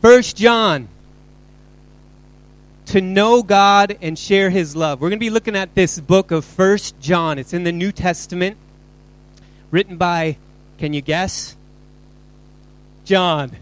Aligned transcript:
First 0.00 0.36
John. 0.36 0.88
To 2.86 3.02
know 3.02 3.42
God 3.42 3.98
and 4.00 4.18
share 4.18 4.48
his 4.48 4.74
love. 4.74 5.00
We're 5.00 5.10
going 5.10 5.18
to 5.18 5.24
be 5.24 5.30
looking 5.30 5.54
at 5.54 5.74
this 5.74 6.00
book 6.00 6.30
of 6.30 6.44
First 6.44 6.98
John. 7.00 7.38
It's 7.38 7.52
in 7.52 7.64
the 7.64 7.70
New 7.70 7.92
Testament, 7.92 8.56
written 9.70 9.98
by, 9.98 10.38
can 10.78 10.94
you 10.94 11.02
guess? 11.02 11.54
John. 13.04 13.52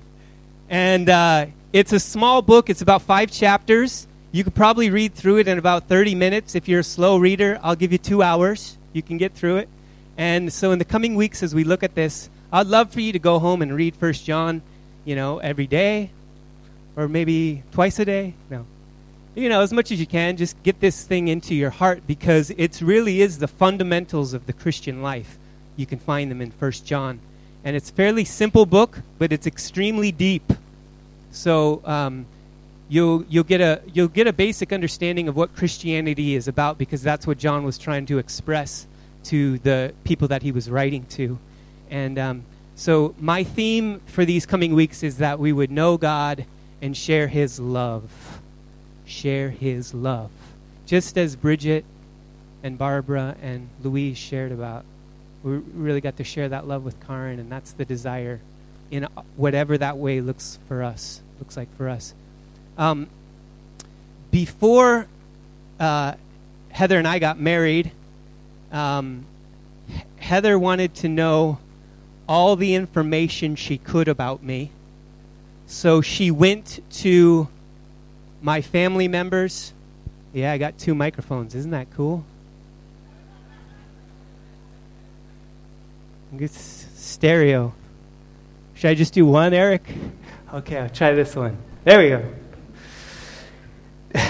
And 0.70 1.10
uh, 1.10 1.46
it's 1.72 1.92
a 1.92 1.98
small 1.98 2.40
book, 2.40 2.70
it's 2.70 2.82
about 2.82 3.02
five 3.02 3.32
chapters. 3.32 4.06
You 4.30 4.44
could 4.44 4.54
probably 4.54 4.90
read 4.90 5.14
through 5.14 5.38
it 5.38 5.48
in 5.48 5.58
about 5.58 5.88
30 5.88 6.14
minutes. 6.14 6.54
If 6.54 6.68
you're 6.68 6.80
a 6.80 6.84
slow 6.84 7.18
reader, 7.18 7.58
I'll 7.64 7.76
give 7.76 7.90
you 7.90 7.98
two 7.98 8.22
hours. 8.22 8.78
You 8.92 9.02
can 9.02 9.18
get 9.18 9.34
through 9.34 9.56
it. 9.56 9.68
And 10.16 10.52
so, 10.52 10.70
in 10.70 10.78
the 10.78 10.84
coming 10.84 11.16
weeks, 11.16 11.42
as 11.42 11.54
we 11.54 11.64
look 11.64 11.82
at 11.82 11.94
this, 11.94 12.30
I'd 12.52 12.66
love 12.66 12.92
for 12.92 13.00
you 13.00 13.12
to 13.12 13.18
go 13.18 13.38
home 13.38 13.60
and 13.60 13.74
read 13.74 13.96
First 13.96 14.24
John, 14.24 14.62
you 15.04 15.16
know, 15.16 15.38
every 15.38 15.66
day, 15.66 16.10
or 16.98 17.08
maybe 17.08 17.62
twice 17.70 18.00
a 18.00 18.04
day. 18.04 18.34
No, 18.50 18.66
you 19.36 19.48
know, 19.48 19.60
as 19.60 19.72
much 19.72 19.92
as 19.92 20.00
you 20.00 20.06
can. 20.06 20.36
Just 20.36 20.60
get 20.64 20.80
this 20.80 21.04
thing 21.04 21.28
into 21.28 21.54
your 21.54 21.70
heart 21.70 22.02
because 22.06 22.50
it 22.50 22.80
really 22.80 23.22
is 23.22 23.38
the 23.38 23.46
fundamentals 23.46 24.34
of 24.34 24.46
the 24.46 24.52
Christian 24.52 25.00
life. 25.00 25.38
You 25.76 25.86
can 25.86 26.00
find 26.00 26.28
them 26.28 26.42
in 26.42 26.50
First 26.50 26.84
John, 26.84 27.20
and 27.64 27.76
it's 27.76 27.88
a 27.88 27.92
fairly 27.92 28.24
simple 28.24 28.66
book, 28.66 28.98
but 29.18 29.32
it's 29.32 29.46
extremely 29.46 30.12
deep. 30.12 30.52
So. 31.30 31.80
Um, 31.84 32.26
you'll, 32.90 33.22
you'll, 33.28 33.44
get 33.44 33.60
a, 33.60 33.82
you'll 33.92 34.08
get 34.08 34.26
a 34.26 34.32
basic 34.32 34.72
understanding 34.72 35.28
of 35.28 35.36
what 35.36 35.54
Christianity 35.54 36.34
is 36.34 36.48
about 36.48 36.78
because 36.78 37.02
that's 37.02 37.26
what 37.26 37.36
John 37.36 37.62
was 37.62 37.76
trying 37.76 38.06
to 38.06 38.16
express 38.16 38.86
to 39.24 39.58
the 39.58 39.92
people 40.04 40.28
that 40.28 40.42
he 40.42 40.52
was 40.52 40.70
writing 40.70 41.04
to. 41.10 41.38
And 41.90 42.18
um, 42.18 42.44
so, 42.76 43.14
my 43.18 43.44
theme 43.44 44.00
for 44.06 44.24
these 44.24 44.46
coming 44.46 44.74
weeks 44.74 45.02
is 45.02 45.18
that 45.18 45.38
we 45.38 45.52
would 45.52 45.70
know 45.70 45.98
God 45.98 46.46
and 46.80 46.96
share 46.96 47.28
his 47.28 47.58
love. 47.58 48.40
Share 49.04 49.50
his 49.50 49.94
love. 49.94 50.30
Just 50.86 51.18
as 51.18 51.36
Bridget 51.36 51.84
and 52.62 52.78
Barbara 52.78 53.36
and 53.42 53.68
Louise 53.82 54.18
shared 54.18 54.52
about. 54.52 54.84
We 55.42 55.52
really 55.52 56.00
got 56.00 56.16
to 56.16 56.24
share 56.24 56.48
that 56.48 56.66
love 56.66 56.84
with 56.84 56.98
Karen, 57.06 57.38
and 57.38 57.50
that's 57.50 57.72
the 57.72 57.84
desire 57.84 58.40
in 58.90 59.06
whatever 59.36 59.78
that 59.78 59.98
way 59.98 60.20
looks 60.20 60.58
for 60.66 60.82
us, 60.82 61.20
looks 61.38 61.56
like 61.56 61.74
for 61.76 61.88
us. 61.88 62.14
Um, 62.76 63.08
before 64.30 65.06
uh, 65.78 66.14
Heather 66.70 66.98
and 66.98 67.06
I 67.06 67.18
got 67.18 67.38
married, 67.38 67.92
um, 68.72 69.24
Heather 70.16 70.58
wanted 70.58 70.94
to 70.96 71.08
know 71.08 71.58
all 72.28 72.56
the 72.56 72.74
information 72.74 73.56
she 73.56 73.78
could 73.78 74.08
about 74.08 74.42
me. 74.42 74.70
So 75.68 76.00
she 76.00 76.30
went 76.30 76.80
to 76.92 77.46
my 78.40 78.62
family 78.62 79.06
members. 79.06 79.74
Yeah, 80.32 80.50
I 80.50 80.56
got 80.56 80.78
two 80.78 80.94
microphones. 80.94 81.54
Isn't 81.54 81.72
that 81.72 81.90
cool? 81.90 82.24
It's 86.38 86.86
stereo. 86.96 87.74
Should 88.74 88.90
I 88.90 88.94
just 88.94 89.12
do 89.12 89.26
one, 89.26 89.52
Eric? 89.52 89.82
Okay, 90.54 90.78
I'll 90.78 90.88
try 90.88 91.12
this 91.12 91.36
one. 91.36 91.58
There 91.84 91.98
we 91.98 92.08
go. 92.08 92.24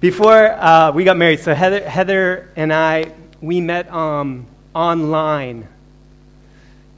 Before 0.00 0.52
uh, 0.52 0.92
we 0.92 1.02
got 1.02 1.16
married, 1.16 1.40
so 1.40 1.52
Heather, 1.52 1.88
Heather 1.88 2.48
and 2.54 2.72
I, 2.72 3.12
we 3.40 3.60
met 3.60 3.92
um, 3.92 4.46
online. 4.72 5.66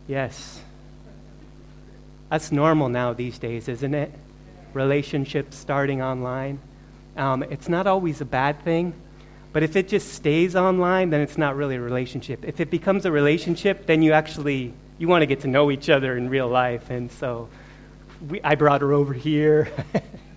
Yes. 0.07 0.61
That's 2.31 2.51
normal 2.51 2.89
now 2.89 3.13
these 3.13 3.39
days, 3.39 3.69
isn't 3.69 3.95
it? 3.95 4.13
Relationships 4.75 5.57
starting 5.57 6.03
online. 6.03 6.59
Um, 7.17 7.43
it's 7.45 7.69
not 7.69 7.87
always 7.87 8.21
a 8.21 8.25
bad 8.25 8.63
thing, 8.63 8.95
but 9.53 9.63
if 9.63 9.77
it 9.77 9.89
just 9.89 10.13
stays 10.13 10.57
online, 10.57 11.11
then 11.11 11.21
it's 11.21 11.39
not 11.39 11.57
really 11.57 11.77
a 11.77 11.81
relationship. 11.81 12.45
If 12.45 12.61
it 12.61 12.71
becomes 12.71 13.07
a 13.07 13.13
relationship, 13.13 13.87
then 13.87 14.03
you 14.03 14.13
actually 14.13 14.75
you 14.99 15.09
want 15.09 15.23
to 15.23 15.27
get 15.27 15.41
to 15.41 15.49
know 15.49 15.71
each 15.71 15.91
other 15.91 16.17
in 16.17 16.29
real 16.29 16.49
life, 16.49 16.91
and 16.91 17.13
so 17.13 17.49
we, 18.29 18.41
I 18.43 18.55
brought 18.55 18.81
her 18.81 18.93
over 18.93 19.13
here. 19.13 19.71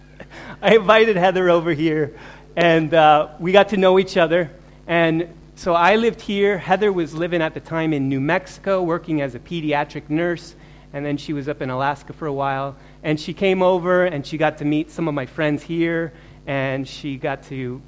I 0.61 0.75
invited 0.75 1.15
Heather 1.15 1.49
over 1.49 1.71
here, 1.71 2.17
and 2.55 2.93
uh, 2.93 3.29
we 3.39 3.51
got 3.51 3.69
to 3.69 3.77
know 3.77 3.99
each 3.99 4.17
other. 4.17 4.51
And 4.85 5.33
so 5.55 5.73
I 5.73 5.95
lived 5.95 6.21
here. 6.21 6.57
Heather 6.57 6.91
was 6.91 7.13
living 7.13 7.41
at 7.41 7.53
the 7.53 7.59
time 7.59 7.93
in 7.93 8.09
New 8.09 8.19
Mexico, 8.19 8.83
working 8.83 9.21
as 9.21 9.35
a 9.35 9.39
pediatric 9.39 10.09
nurse, 10.09 10.55
and 10.93 11.05
then 11.05 11.17
she 11.17 11.33
was 11.33 11.47
up 11.47 11.61
in 11.61 11.69
Alaska 11.69 12.13
for 12.13 12.25
a 12.25 12.33
while. 12.33 12.75
And 13.03 13.19
she 13.19 13.33
came 13.33 13.61
over, 13.61 14.05
and 14.05 14.25
she 14.25 14.37
got 14.37 14.57
to 14.59 14.65
meet 14.65 14.91
some 14.91 15.07
of 15.07 15.13
my 15.13 15.25
friends 15.25 15.63
here, 15.63 16.13
and 16.47 16.87
she 16.87 17.17
got 17.17 17.43
to 17.43 17.81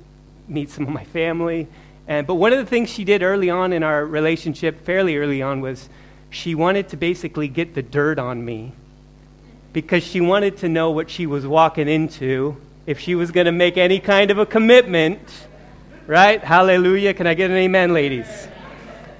meet 0.48 0.70
some 0.70 0.86
of 0.86 0.94
my 0.94 1.06
family. 1.06 1.68
And, 2.08 2.28
but 2.28 2.36
one 2.36 2.54
of 2.54 2.60
the 2.60 2.66
things 2.66 2.90
she 2.90 3.04
did 3.04 3.24
early 3.24 3.50
on 3.50 3.74
in 3.74 3.84
our 3.84 4.06
relationship, 4.06 4.86
fairly 4.86 5.18
early 5.18 5.42
on, 5.42 5.62
was 5.62 5.90
she 6.30 6.56
wanted 6.56 6.90
to 6.90 6.98
basically 6.98 7.48
get 7.48 7.74
the 7.74 7.82
dirt 7.82 8.20
on 8.20 8.44
me 8.44 8.74
because 9.74 10.04
she 10.04 10.22
wanted 10.22 10.58
to 10.58 10.70
know 10.70 10.92
what 10.92 11.10
she 11.10 11.26
was 11.26 11.46
walking 11.48 11.88
into 11.88 12.58
if 12.86 13.00
she 13.00 13.16
was 13.16 13.32
going 13.32 13.46
to 13.46 13.52
make 13.52 13.78
any 13.78 14.00
kind 14.00 14.32
of 14.32 14.38
a 14.38 14.46
commitment. 14.46 15.20
Right? 16.08 16.44
Hallelujah. 16.44 17.14
Can 17.14 17.28
I 17.28 17.34
get 17.34 17.52
an 17.52 17.58
amen, 17.58 17.94
ladies? 17.94 18.48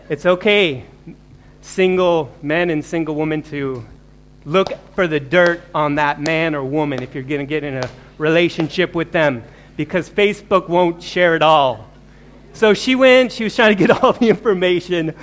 It's 0.10 0.26
okay, 0.26 0.84
single 1.62 2.32
men 2.42 2.70
and 2.70 2.84
single 2.84 3.16
women, 3.16 3.42
to 3.44 3.86
look 4.46 4.70
for 4.96 5.08
the 5.08 5.20
dirt 5.20 5.62
on 5.74 5.96
that 5.96 6.20
man 6.20 6.56
or 6.56 6.64
woman 6.64 7.02
if 7.02 7.14
you're 7.14 7.24
going 7.24 7.40
to 7.40 7.46
get 7.46 7.64
in 7.64 7.78
a 7.78 7.90
relationship 8.18 8.96
with 8.96 9.12
them 9.12 9.44
because 9.78 10.10
Facebook 10.10 10.68
won't 10.68 11.02
share 11.02 11.36
it 11.36 11.42
all. 11.42 11.88
So 12.54 12.74
she 12.74 12.96
went, 12.96 13.32
she 13.32 13.44
was 13.44 13.56
trying 13.56 13.76
to 13.76 13.88
get 13.88 14.04
all 14.04 14.14
the 14.14 14.30
information 14.30 15.16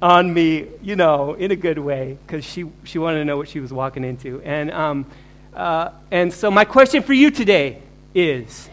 on 0.00 0.32
me, 0.32 0.66
you 0.82 0.96
know, 0.96 1.34
in 1.34 1.50
a 1.50 1.56
good 1.56 1.78
way, 1.78 2.18
because 2.26 2.44
she, 2.44 2.64
she 2.84 2.98
wanted 2.98 3.18
to 3.18 3.24
know 3.24 3.36
what 3.36 3.48
she 3.48 3.60
was 3.60 3.72
walking 3.72 4.04
into. 4.04 4.40
And, 4.42 4.70
um, 4.70 5.06
uh, 5.54 5.90
and 6.10 6.32
so, 6.32 6.50
my 6.50 6.64
question 6.64 7.02
for 7.02 7.14
you 7.14 7.30
today 7.30 7.82
is, 8.14 8.68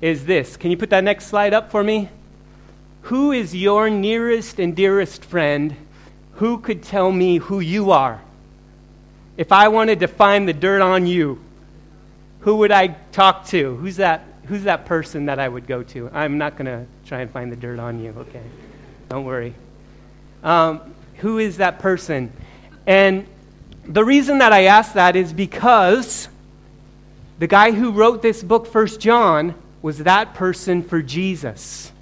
is 0.00 0.24
this. 0.24 0.56
Can 0.56 0.70
you 0.70 0.76
put 0.76 0.90
that 0.90 1.04
next 1.04 1.26
slide 1.26 1.52
up 1.52 1.70
for 1.70 1.84
me? 1.84 2.08
Who 3.02 3.32
is 3.32 3.54
your 3.54 3.90
nearest 3.90 4.58
and 4.58 4.74
dearest 4.74 5.24
friend? 5.24 5.76
Who 6.42 6.58
could 6.58 6.82
tell 6.82 7.12
me 7.12 7.36
who 7.36 7.60
you 7.60 7.92
are? 7.92 8.20
If 9.36 9.52
I 9.52 9.68
wanted 9.68 10.00
to 10.00 10.08
find 10.08 10.48
the 10.48 10.52
dirt 10.52 10.82
on 10.82 11.06
you, 11.06 11.40
who 12.40 12.56
would 12.56 12.72
I 12.72 12.96
talk 13.12 13.46
to? 13.50 13.76
Who's 13.76 13.98
that, 13.98 14.24
who's 14.46 14.64
that 14.64 14.84
person 14.84 15.26
that 15.26 15.38
I 15.38 15.48
would 15.48 15.68
go 15.68 15.84
to? 15.84 16.10
I'm 16.12 16.38
not 16.38 16.56
going 16.56 16.66
to 16.66 16.84
try 17.06 17.20
and 17.20 17.30
find 17.30 17.52
the 17.52 17.54
dirt 17.54 17.78
on 17.78 18.02
you, 18.02 18.12
okay? 18.18 18.42
Don't 19.08 19.24
worry. 19.24 19.54
Um, 20.42 20.80
who 21.18 21.38
is 21.38 21.58
that 21.58 21.78
person? 21.78 22.32
And 22.88 23.28
the 23.84 24.04
reason 24.04 24.38
that 24.38 24.52
I 24.52 24.64
ask 24.64 24.94
that 24.94 25.14
is 25.14 25.32
because 25.32 26.26
the 27.38 27.46
guy 27.46 27.70
who 27.70 27.92
wrote 27.92 28.20
this 28.20 28.42
book, 28.42 28.66
First 28.66 28.98
John, 28.98 29.54
was 29.80 29.98
that 29.98 30.34
person 30.34 30.82
for 30.82 31.02
Jesus. 31.02 31.92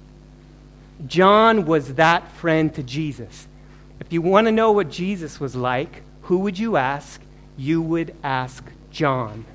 John 1.05 1.67
was 1.67 1.93
that 1.93 2.31
friend 2.31 2.73
to 2.73 2.81
Jesus. 2.81 3.47
If 4.01 4.11
you 4.11 4.21
want 4.21 4.47
to 4.47 4.51
know 4.51 4.71
what 4.71 4.89
Jesus 4.89 5.39
was 5.39 5.55
like, 5.55 6.01
who 6.23 6.39
would 6.39 6.57
you 6.57 6.75
ask? 6.75 7.21
You 7.55 7.81
would 7.83 8.15
ask 8.23 8.63
John. 8.89 9.45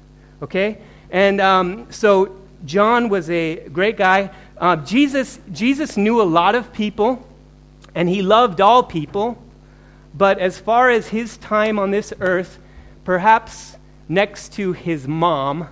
Okay? 0.40 0.78
And 1.10 1.40
um, 1.40 1.90
so 1.90 2.36
John 2.64 3.08
was 3.08 3.28
a 3.28 3.68
great 3.68 3.96
guy. 3.96 4.30
Uh, 4.56 4.76
Jesus, 4.76 5.40
Jesus 5.52 5.96
knew 5.96 6.22
a 6.22 6.24
lot 6.24 6.54
of 6.54 6.72
people 6.72 7.26
and 7.94 8.08
he 8.08 8.22
loved 8.22 8.60
all 8.60 8.84
people. 8.84 9.36
But 10.14 10.38
as 10.38 10.58
far 10.58 10.90
as 10.90 11.08
his 11.08 11.36
time 11.38 11.78
on 11.78 11.90
this 11.90 12.12
earth, 12.20 12.58
perhaps 13.04 13.76
next 14.08 14.52
to 14.54 14.72
his 14.72 15.08
mom 15.08 15.68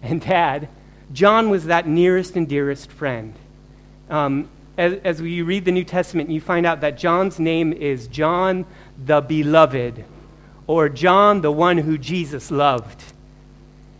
and 0.00 0.20
dad, 0.20 0.68
John 1.12 1.50
was 1.50 1.66
that 1.66 1.88
nearest 1.88 2.36
and 2.36 2.48
dearest 2.48 2.90
friend. 2.90 3.34
Um, 4.08 4.48
as, 4.76 4.94
as 5.04 5.20
we 5.20 5.42
read 5.42 5.64
the 5.64 5.72
New 5.72 5.84
Testament, 5.84 6.30
you 6.30 6.40
find 6.40 6.64
out 6.64 6.80
that 6.80 6.96
John's 6.96 7.38
name 7.38 7.72
is 7.72 8.06
John 8.06 8.64
the 9.04 9.20
Beloved, 9.20 10.04
or 10.66 10.88
John 10.88 11.40
the 11.40 11.52
one 11.52 11.78
who 11.78 11.98
Jesus 11.98 12.50
loved. 12.50 13.02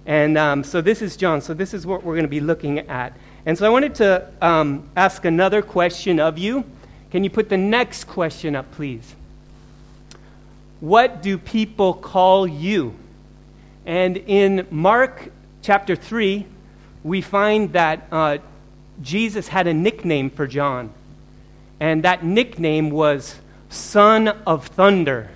And 0.07 0.37
um, 0.37 0.65
so 0.65 0.81
this 0.81 1.03
is 1.03 1.17
John. 1.17 1.41
So 1.41 1.55
this 1.55 1.75
is 1.75 1.87
what 1.87 2.03
we're 2.03 2.15
going 2.15 2.25
to 2.25 2.29
be 2.29 2.41
looking 2.41 2.81
at. 2.81 3.17
And 3.47 3.57
so 3.57 3.67
I 3.67 3.69
wanted 3.69 3.95
to 3.97 4.31
um, 4.41 4.89
ask 4.97 5.25
another 5.25 5.63
question 5.63 6.19
of 6.19 6.39
you. 6.39 6.65
Can 7.11 7.25
you 7.25 7.31
put 7.31 7.49
the 7.49 7.57
next 7.57 8.05
question 8.05 8.57
up, 8.57 8.71
please? 8.73 9.15
What 10.81 11.23
do 11.23 11.39
people 11.39 11.95
call 11.95 12.47
you? 12.47 12.95
And 13.85 14.17
in 14.17 14.67
Mark 14.71 15.31
chapter 15.61 15.95
3, 15.95 16.47
we 17.05 17.21
find 17.21 17.73
that 17.73 18.07
uh, 18.11 18.39
Jesus 19.03 19.49
had 19.49 19.67
a 19.67 19.75
nickname 19.75 20.31
for 20.31 20.47
John. 20.47 20.93
And 21.81 22.05
that 22.05 22.25
nickname 22.25 22.91
was 22.91 23.37
Son 23.69 24.29
of 24.29 24.67
Thunder. 24.69 25.31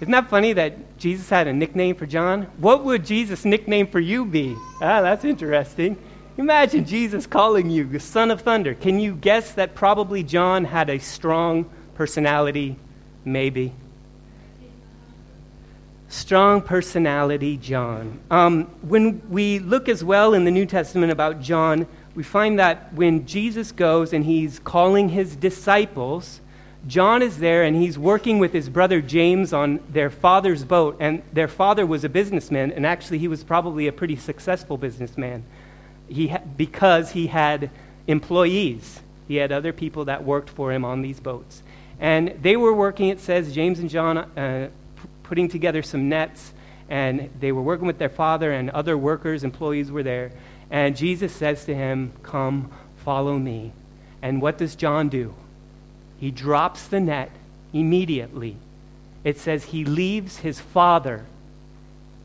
Isn't 0.00 0.12
that 0.12 0.30
funny 0.30 0.52
that 0.52 0.98
Jesus 0.98 1.28
had 1.28 1.48
a 1.48 1.52
nickname 1.52 1.96
for 1.96 2.06
John? 2.06 2.42
What 2.58 2.84
would 2.84 3.04
Jesus' 3.04 3.44
nickname 3.44 3.88
for 3.88 3.98
you 3.98 4.24
be? 4.24 4.56
Ah, 4.80 5.02
that's 5.02 5.24
interesting. 5.24 5.96
Imagine 6.36 6.84
Jesus 6.84 7.26
calling 7.26 7.68
you 7.68 7.84
the 7.84 7.98
son 7.98 8.30
of 8.30 8.42
thunder. 8.42 8.72
Can 8.74 9.00
you 9.00 9.16
guess 9.16 9.52
that 9.54 9.74
probably 9.74 10.22
John 10.22 10.64
had 10.64 10.88
a 10.88 11.00
strong 11.00 11.68
personality? 11.96 12.76
Maybe. 13.24 13.72
Strong 16.08 16.62
personality, 16.62 17.58
John. 17.58 18.18
Um, 18.30 18.64
when 18.82 19.22
we 19.28 19.58
look 19.58 19.88
as 19.88 20.02
well 20.02 20.32
in 20.32 20.44
the 20.44 20.50
New 20.50 20.64
Testament 20.64 21.12
about 21.12 21.40
John, 21.40 21.86
we 22.14 22.22
find 22.22 22.58
that 22.58 22.92
when 22.94 23.26
Jesus 23.26 23.72
goes 23.72 24.12
and 24.12 24.24
he's 24.24 24.58
calling 24.58 25.10
his 25.10 25.36
disciples, 25.36 26.40
John 26.86 27.20
is 27.20 27.38
there 27.38 27.62
and 27.62 27.76
he's 27.76 27.98
working 27.98 28.38
with 28.38 28.52
his 28.52 28.70
brother 28.70 29.02
James 29.02 29.52
on 29.52 29.80
their 29.90 30.08
father's 30.08 30.64
boat. 30.64 30.96
And 30.98 31.22
their 31.32 31.48
father 31.48 31.84
was 31.84 32.04
a 32.04 32.08
businessman, 32.08 32.72
and 32.72 32.86
actually, 32.86 33.18
he 33.18 33.28
was 33.28 33.44
probably 33.44 33.86
a 33.86 33.92
pretty 33.92 34.16
successful 34.16 34.78
businessman 34.78 35.44
he 36.08 36.28
ha- 36.28 36.40
because 36.56 37.10
he 37.10 37.26
had 37.26 37.70
employees. 38.06 39.00
He 39.26 39.36
had 39.36 39.52
other 39.52 39.72
people 39.72 40.06
that 40.06 40.24
worked 40.24 40.48
for 40.48 40.72
him 40.72 40.84
on 40.84 41.02
these 41.02 41.20
boats. 41.20 41.62
And 42.00 42.38
they 42.40 42.56
were 42.56 42.72
working, 42.72 43.08
it 43.08 43.20
says, 43.20 43.52
James 43.52 43.78
and 43.78 43.90
John, 43.90 44.18
uh, 44.18 44.68
putting 45.28 45.48
together 45.48 45.82
some 45.82 46.08
nets. 46.08 46.52
And 46.88 47.30
they 47.38 47.52
were 47.52 47.62
working 47.62 47.86
with 47.86 47.98
their 47.98 48.08
father, 48.08 48.50
and 48.50 48.70
other 48.70 48.96
workers, 48.96 49.44
employees 49.44 49.92
were 49.92 50.02
there. 50.02 50.32
And 50.70 50.96
Jesus 50.96 51.34
says 51.34 51.66
to 51.66 51.74
him, 51.74 52.12
Come, 52.22 52.70
follow 52.96 53.38
me. 53.38 53.72
And 54.22 54.42
what 54.42 54.58
does 54.58 54.74
John 54.74 55.08
do? 55.08 55.34
He 56.18 56.30
drops 56.30 56.86
the 56.86 56.98
net 56.98 57.30
immediately. 57.72 58.56
It 59.24 59.38
says 59.38 59.64
he 59.64 59.84
leaves 59.84 60.38
his 60.38 60.60
father 60.60 61.24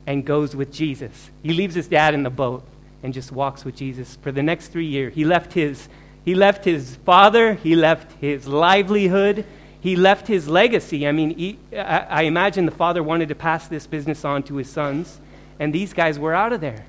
and 0.08 0.26
goes 0.26 0.56
with 0.56 0.72
Jesus. 0.72 1.30
He 1.42 1.54
leaves 1.54 1.76
his 1.76 1.88
dad 1.88 2.14
in 2.14 2.24
the 2.24 2.30
boat 2.30 2.64
and 3.02 3.14
just 3.14 3.32
walks 3.32 3.66
with 3.66 3.76
Jesus 3.76 4.18
for 4.22 4.32
the 4.32 4.44
next 4.44 4.70
three 4.70 4.86
years. 4.86 5.14
He 5.14 5.26
left 5.26 5.54
his, 5.54 5.88
he 6.26 6.36
left 6.36 6.66
his 6.66 6.96
father, 7.06 7.54
he 7.56 7.76
left 7.76 8.12
his 8.20 8.48
livelihood, 8.48 9.46
he 9.84 9.98
left 9.98 10.28
his 10.28 10.48
legacy. 10.48 11.06
I 11.06 11.12
mean, 11.12 11.38
he, 11.38 11.60
I, 11.74 12.08
I 12.10 12.22
imagine 12.22 12.66
the 12.66 12.72
father 12.72 13.04
wanted 13.04 13.28
to 13.28 13.36
pass 13.36 13.68
this 13.68 13.86
business 13.86 14.24
on 14.24 14.42
to 14.44 14.56
his 14.56 14.70
sons, 14.70 15.20
and 15.60 15.76
these 15.76 15.92
guys 15.92 16.18
were 16.18 16.34
out 16.34 16.54
of 16.54 16.62
there. 16.62 16.86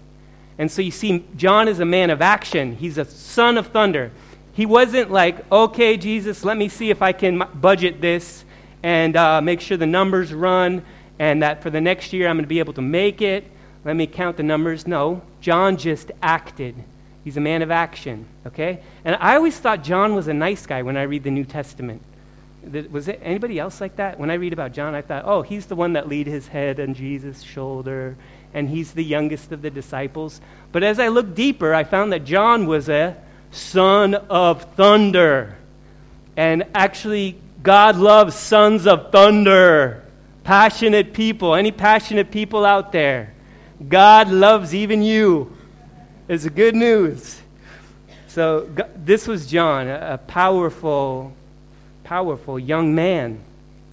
And 0.58 0.70
so 0.70 0.80
you 0.80 0.92
see, 0.92 1.24
John 1.36 1.66
is 1.66 1.80
a 1.80 1.84
man 1.84 2.10
of 2.10 2.22
action. 2.22 2.76
He's 2.76 2.96
a 2.96 3.04
son 3.04 3.58
of 3.58 3.66
thunder. 3.66 4.12
He 4.52 4.64
wasn't 4.64 5.10
like, 5.10 5.50
okay, 5.50 5.96
Jesus, 5.96 6.44
let 6.44 6.56
me 6.56 6.68
see 6.68 6.90
if 6.90 7.02
I 7.02 7.10
can 7.10 7.42
budget 7.56 8.00
this 8.00 8.44
and 8.84 9.16
uh, 9.16 9.40
make 9.40 9.60
sure 9.60 9.76
the 9.76 9.86
numbers 9.86 10.32
run 10.32 10.84
and 11.18 11.42
that 11.42 11.64
for 11.64 11.70
the 11.70 11.80
next 11.80 12.12
year 12.12 12.28
I'm 12.28 12.36
going 12.36 12.44
to 12.44 12.48
be 12.48 12.60
able 12.60 12.74
to 12.74 12.82
make 12.82 13.20
it. 13.20 13.44
Let 13.84 13.96
me 13.96 14.06
count 14.06 14.36
the 14.36 14.44
numbers. 14.44 14.86
No, 14.86 15.20
John 15.40 15.78
just 15.78 16.12
acted. 16.22 16.76
He's 17.24 17.36
a 17.36 17.40
man 17.40 17.60
of 17.60 17.72
action, 17.72 18.26
okay? 18.46 18.78
And 19.04 19.16
I 19.18 19.34
always 19.34 19.58
thought 19.58 19.82
John 19.82 20.14
was 20.14 20.28
a 20.28 20.34
nice 20.34 20.64
guy 20.64 20.82
when 20.82 20.96
I 20.96 21.02
read 21.02 21.24
the 21.24 21.32
New 21.32 21.44
Testament. 21.44 22.00
Was 22.90 23.08
it 23.08 23.20
anybody 23.22 23.58
else 23.58 23.80
like 23.80 23.96
that? 23.96 24.18
When 24.18 24.30
I 24.30 24.34
read 24.34 24.52
about 24.52 24.72
John, 24.72 24.94
I 24.94 25.02
thought, 25.02 25.24
oh, 25.26 25.42
he's 25.42 25.66
the 25.66 25.76
one 25.76 25.94
that 25.94 26.08
laid 26.08 26.26
his 26.26 26.48
head 26.48 26.80
on 26.80 26.94
Jesus' 26.94 27.42
shoulder, 27.42 28.16
and 28.52 28.68
he's 28.68 28.92
the 28.92 29.04
youngest 29.04 29.52
of 29.52 29.62
the 29.62 29.70
disciples. 29.70 30.40
But 30.72 30.82
as 30.82 30.98
I 30.98 31.08
looked 31.08 31.34
deeper, 31.34 31.74
I 31.74 31.84
found 31.84 32.12
that 32.12 32.24
John 32.24 32.66
was 32.66 32.88
a 32.88 33.16
son 33.50 34.14
of 34.14 34.62
thunder. 34.74 35.56
And 36.36 36.64
actually, 36.74 37.38
God 37.62 37.96
loves 37.96 38.34
sons 38.34 38.86
of 38.86 39.10
thunder, 39.12 40.04
passionate 40.42 41.14
people. 41.14 41.54
Any 41.54 41.72
passionate 41.72 42.30
people 42.30 42.64
out 42.64 42.92
there? 42.92 43.32
God 43.88 44.30
loves 44.30 44.74
even 44.74 45.02
you. 45.02 45.56
It's 46.28 46.48
good 46.48 46.74
news. 46.74 47.40
So, 48.28 48.68
this 48.96 49.28
was 49.28 49.46
John, 49.46 49.86
a 49.86 50.18
powerful, 50.18 51.32
powerful 52.04 52.58
young 52.58 52.94
man. 52.94 53.40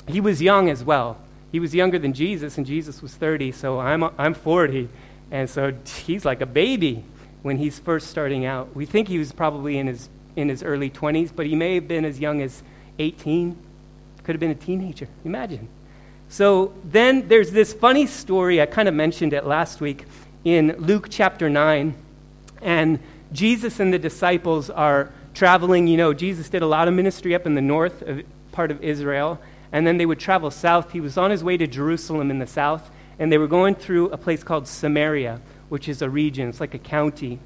He 0.08 0.22
was 0.22 0.42
young 0.42 0.70
as 0.70 0.84
well. 0.84 1.18
He 1.52 1.60
was 1.60 1.76
younger 1.76 2.00
than 2.00 2.14
Jesus, 2.14 2.58
and 2.58 2.66
Jesus 2.66 3.02
was 3.02 3.14
30, 3.16 3.52
so 3.52 3.80
I'm, 3.80 4.04
I'm 4.18 4.34
40. 4.34 4.88
And 5.32 5.50
so 5.50 5.74
he's 6.06 6.24
like 6.24 6.42
a 6.42 6.46
baby 6.46 7.04
when 7.42 7.58
he's 7.58 7.80
first 7.80 8.08
starting 8.08 8.46
out. 8.46 8.76
We 8.76 8.86
think 8.86 9.08
he 9.08 9.18
was 9.18 9.32
probably 9.32 9.78
in 9.78 9.88
his, 9.88 10.10
in 10.36 10.50
his 10.50 10.64
early 10.64 10.90
20s, 10.90 11.32
but 11.36 11.46
he 11.46 11.56
may 11.56 11.76
have 11.76 11.88
been 11.88 12.06
as 12.06 12.20
young 12.20 12.42
as 12.42 12.64
18. 13.00 13.58
Could 14.24 14.36
have 14.36 14.40
been 14.40 14.52
a 14.52 14.56
teenager. 14.56 15.08
Imagine. 15.26 15.68
So 16.30 16.74
then 16.86 17.28
there's 17.28 17.52
this 17.52 17.74
funny 17.74 18.06
story. 18.06 18.62
I 18.62 18.66
kind 18.66 18.88
of 18.88 18.94
mentioned 18.94 19.34
it 19.34 19.46
last 19.46 19.82
week 19.82 20.06
in 20.44 20.76
Luke 20.78 21.08
chapter 21.10 21.50
9. 21.50 21.94
And 22.62 23.00
Jesus 23.34 23.80
and 23.80 23.94
the 23.94 24.00
disciples 24.00 24.70
are 24.70 25.12
traveling. 25.34 25.88
You 25.88 25.98
know, 25.98 26.14
Jesus 26.14 26.50
did 26.50 26.62
a 26.62 26.68
lot 26.68 26.88
of 26.88 26.94
ministry 26.94 27.36
up 27.36 27.46
in 27.46 27.56
the 27.56 27.62
north 27.62 28.02
of, 28.02 28.24
part 28.52 28.72
of 28.72 28.84
Israel. 28.84 29.40
And 29.72 29.88
then 29.88 29.98
they 29.98 30.06
would 30.06 30.20
travel 30.20 30.52
south. 30.52 30.92
He 30.92 31.00
was 31.00 31.18
on 31.18 31.32
his 31.32 31.44
way 31.44 31.58
to 31.58 31.68
Jerusalem 31.68 32.30
in 32.30 32.40
the 32.40 32.48
south. 32.48 32.90
And 33.20 33.32
they 33.32 33.38
were 33.38 33.48
going 33.48 33.76
through 33.76 34.10
a 34.10 34.18
place 34.18 34.44
called 34.44 34.68
Samaria 34.68 35.40
which 35.72 35.88
is 35.88 36.02
a 36.02 36.10
region, 36.10 36.50
it's 36.50 36.60
like 36.60 36.74
a 36.74 36.78
county. 36.78 37.40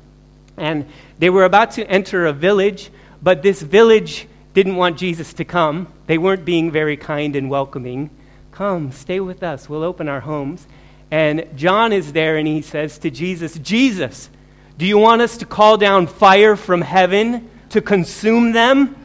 And 0.58 0.88
they 1.20 1.30
were 1.30 1.44
about 1.44 1.70
to 1.74 1.88
enter 1.88 2.26
a 2.26 2.34
village, 2.34 2.90
but 3.22 3.44
this 3.44 3.62
village 3.62 4.28
didn't 4.56 4.78
want 4.78 4.98
Jesus 4.98 5.32
to 5.34 5.46
come. 5.46 5.94
They 6.08 6.18
weren't 6.18 6.44
being 6.44 6.72
very 6.72 6.98
kind 6.98 7.36
and 7.36 7.52
welcoming. 7.52 8.10
Come, 8.52 8.92
stay 8.92 9.20
with 9.20 9.44
us. 9.44 9.70
We'll 9.70 9.84
open 9.84 10.10
our 10.10 10.22
homes. 10.22 10.66
And 11.12 11.46
John 11.56 11.94
is 11.94 12.14
there 12.14 12.38
and 12.38 12.48
he 12.48 12.64
says 12.64 12.98
to 12.98 13.12
Jesus, 13.12 13.60
Jesus, 13.60 14.32
do 14.76 14.88
you 14.88 14.98
want 14.98 15.22
us 15.22 15.38
to 15.38 15.46
call 15.46 15.78
down 15.78 16.08
fire 16.08 16.56
from 16.56 16.82
heaven 16.82 17.48
to 17.76 17.82
consume 17.82 18.54
them? 18.54 18.96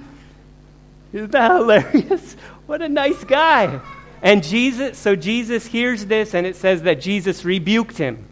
Isn't 1.12 1.32
that 1.32 1.50
hilarious? 1.52 2.36
What 2.66 2.82
a 2.82 2.88
nice 2.88 3.24
guy. 3.24 3.80
And 4.22 4.44
Jesus, 4.44 4.96
so 4.96 5.16
Jesus 5.16 5.66
hears 5.66 6.06
this 6.06 6.34
and 6.34 6.46
it 6.46 6.54
says 6.54 6.82
that 6.82 7.00
Jesus 7.00 7.44
rebuked 7.44 7.98
him. 7.98 8.24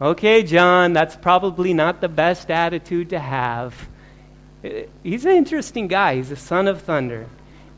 Okay, 0.00 0.44
John, 0.44 0.92
that's 0.92 1.16
probably 1.16 1.74
not 1.74 2.00
the 2.00 2.08
best 2.08 2.52
attitude 2.52 3.10
to 3.10 3.18
have. 3.18 3.74
He's 5.02 5.24
an 5.24 5.32
interesting 5.32 5.88
guy. 5.88 6.14
He's 6.14 6.30
a 6.30 6.36
son 6.36 6.68
of 6.68 6.82
thunder. 6.82 7.26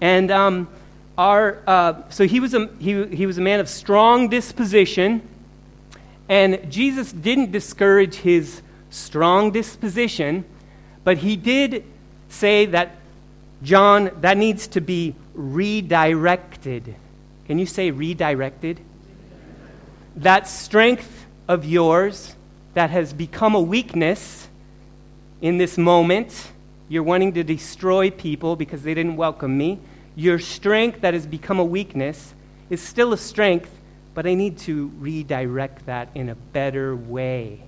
And 0.03 0.31
um, 0.31 0.69
our, 1.17 1.63
uh, 1.67 2.03
so 2.11 2.27
he 2.27 2.41
was, 2.41 2.53
a, 2.53 2.69
he, 2.79 3.07
he 3.07 3.25
was 3.25 3.39
a 3.39 3.43
man 3.43 3.59
of 3.59 3.71
strong 3.71 4.29
disposition. 4.29 5.27
And 6.29 6.71
Jesus 6.71 7.11
didn't 7.11 7.53
discourage 7.53 8.17
his 8.17 8.61
strong 8.91 9.51
disposition, 9.51 10.45
but 11.05 11.19
he 11.19 11.37
did 11.37 11.85
say 12.29 12.67
that, 12.67 12.97
John, 13.63 14.11
that 14.21 14.37
needs 14.37 14.67
to 14.69 14.81
be 14.81 15.15
redirected. 15.35 16.95
Can 17.47 17.59
you 17.59 17.67
say 17.67 17.91
redirected? 17.91 18.81
That 20.17 20.49
strength 20.49 21.27
of 21.47 21.65
yours 21.65 22.35
that 22.75 22.91
has 22.91 23.13
become 23.13 23.55
a 23.55 23.61
weakness 23.61 24.49
in 25.41 25.59
this 25.59 25.77
moment. 25.77 26.51
You're 26.89 27.03
wanting 27.03 27.35
to 27.35 27.45
destroy 27.45 28.11
people 28.11 28.57
because 28.57 28.83
they 28.83 28.95
didn't 28.95 29.17
welcome 29.17 29.57
me. 29.57 29.79
Your 30.17 30.39
strength 30.39 31.01
that 31.03 31.15
has 31.15 31.27
become 31.27 31.59
a 31.59 31.65
weakness 31.65 32.35
is 32.71 32.81
still 32.81 33.13
a 33.13 33.19
strength, 33.19 33.71
but 34.15 34.27
I 34.27 34.35
need 34.35 34.59
to 34.61 34.89
redirect 34.99 35.87
that 35.87 36.09
in 36.15 36.29
a 36.29 36.35
better 36.35 36.97
way. 36.97 37.63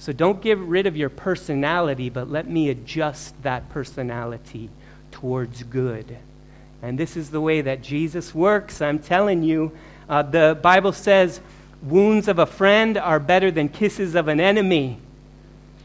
So 0.00 0.14
don't 0.14 0.40
get 0.40 0.56
rid 0.56 0.86
of 0.86 0.96
your 0.96 1.10
personality, 1.10 2.08
but 2.08 2.30
let 2.30 2.48
me 2.48 2.70
adjust 2.70 3.34
that 3.42 3.68
personality 3.68 4.70
towards 5.10 5.62
good. 5.62 6.16
And 6.80 6.98
this 6.98 7.18
is 7.18 7.28
the 7.28 7.40
way 7.42 7.60
that 7.60 7.82
Jesus 7.82 8.34
works. 8.34 8.80
I'm 8.80 8.98
telling 8.98 9.42
you, 9.42 9.72
uh, 10.08 10.22
the 10.22 10.58
Bible 10.62 10.94
says, 10.94 11.42
wounds 11.82 12.28
of 12.28 12.38
a 12.38 12.46
friend 12.46 12.96
are 12.96 13.20
better 13.20 13.50
than 13.50 13.68
kisses 13.68 14.14
of 14.14 14.28
an 14.28 14.40
enemy. 14.40 14.98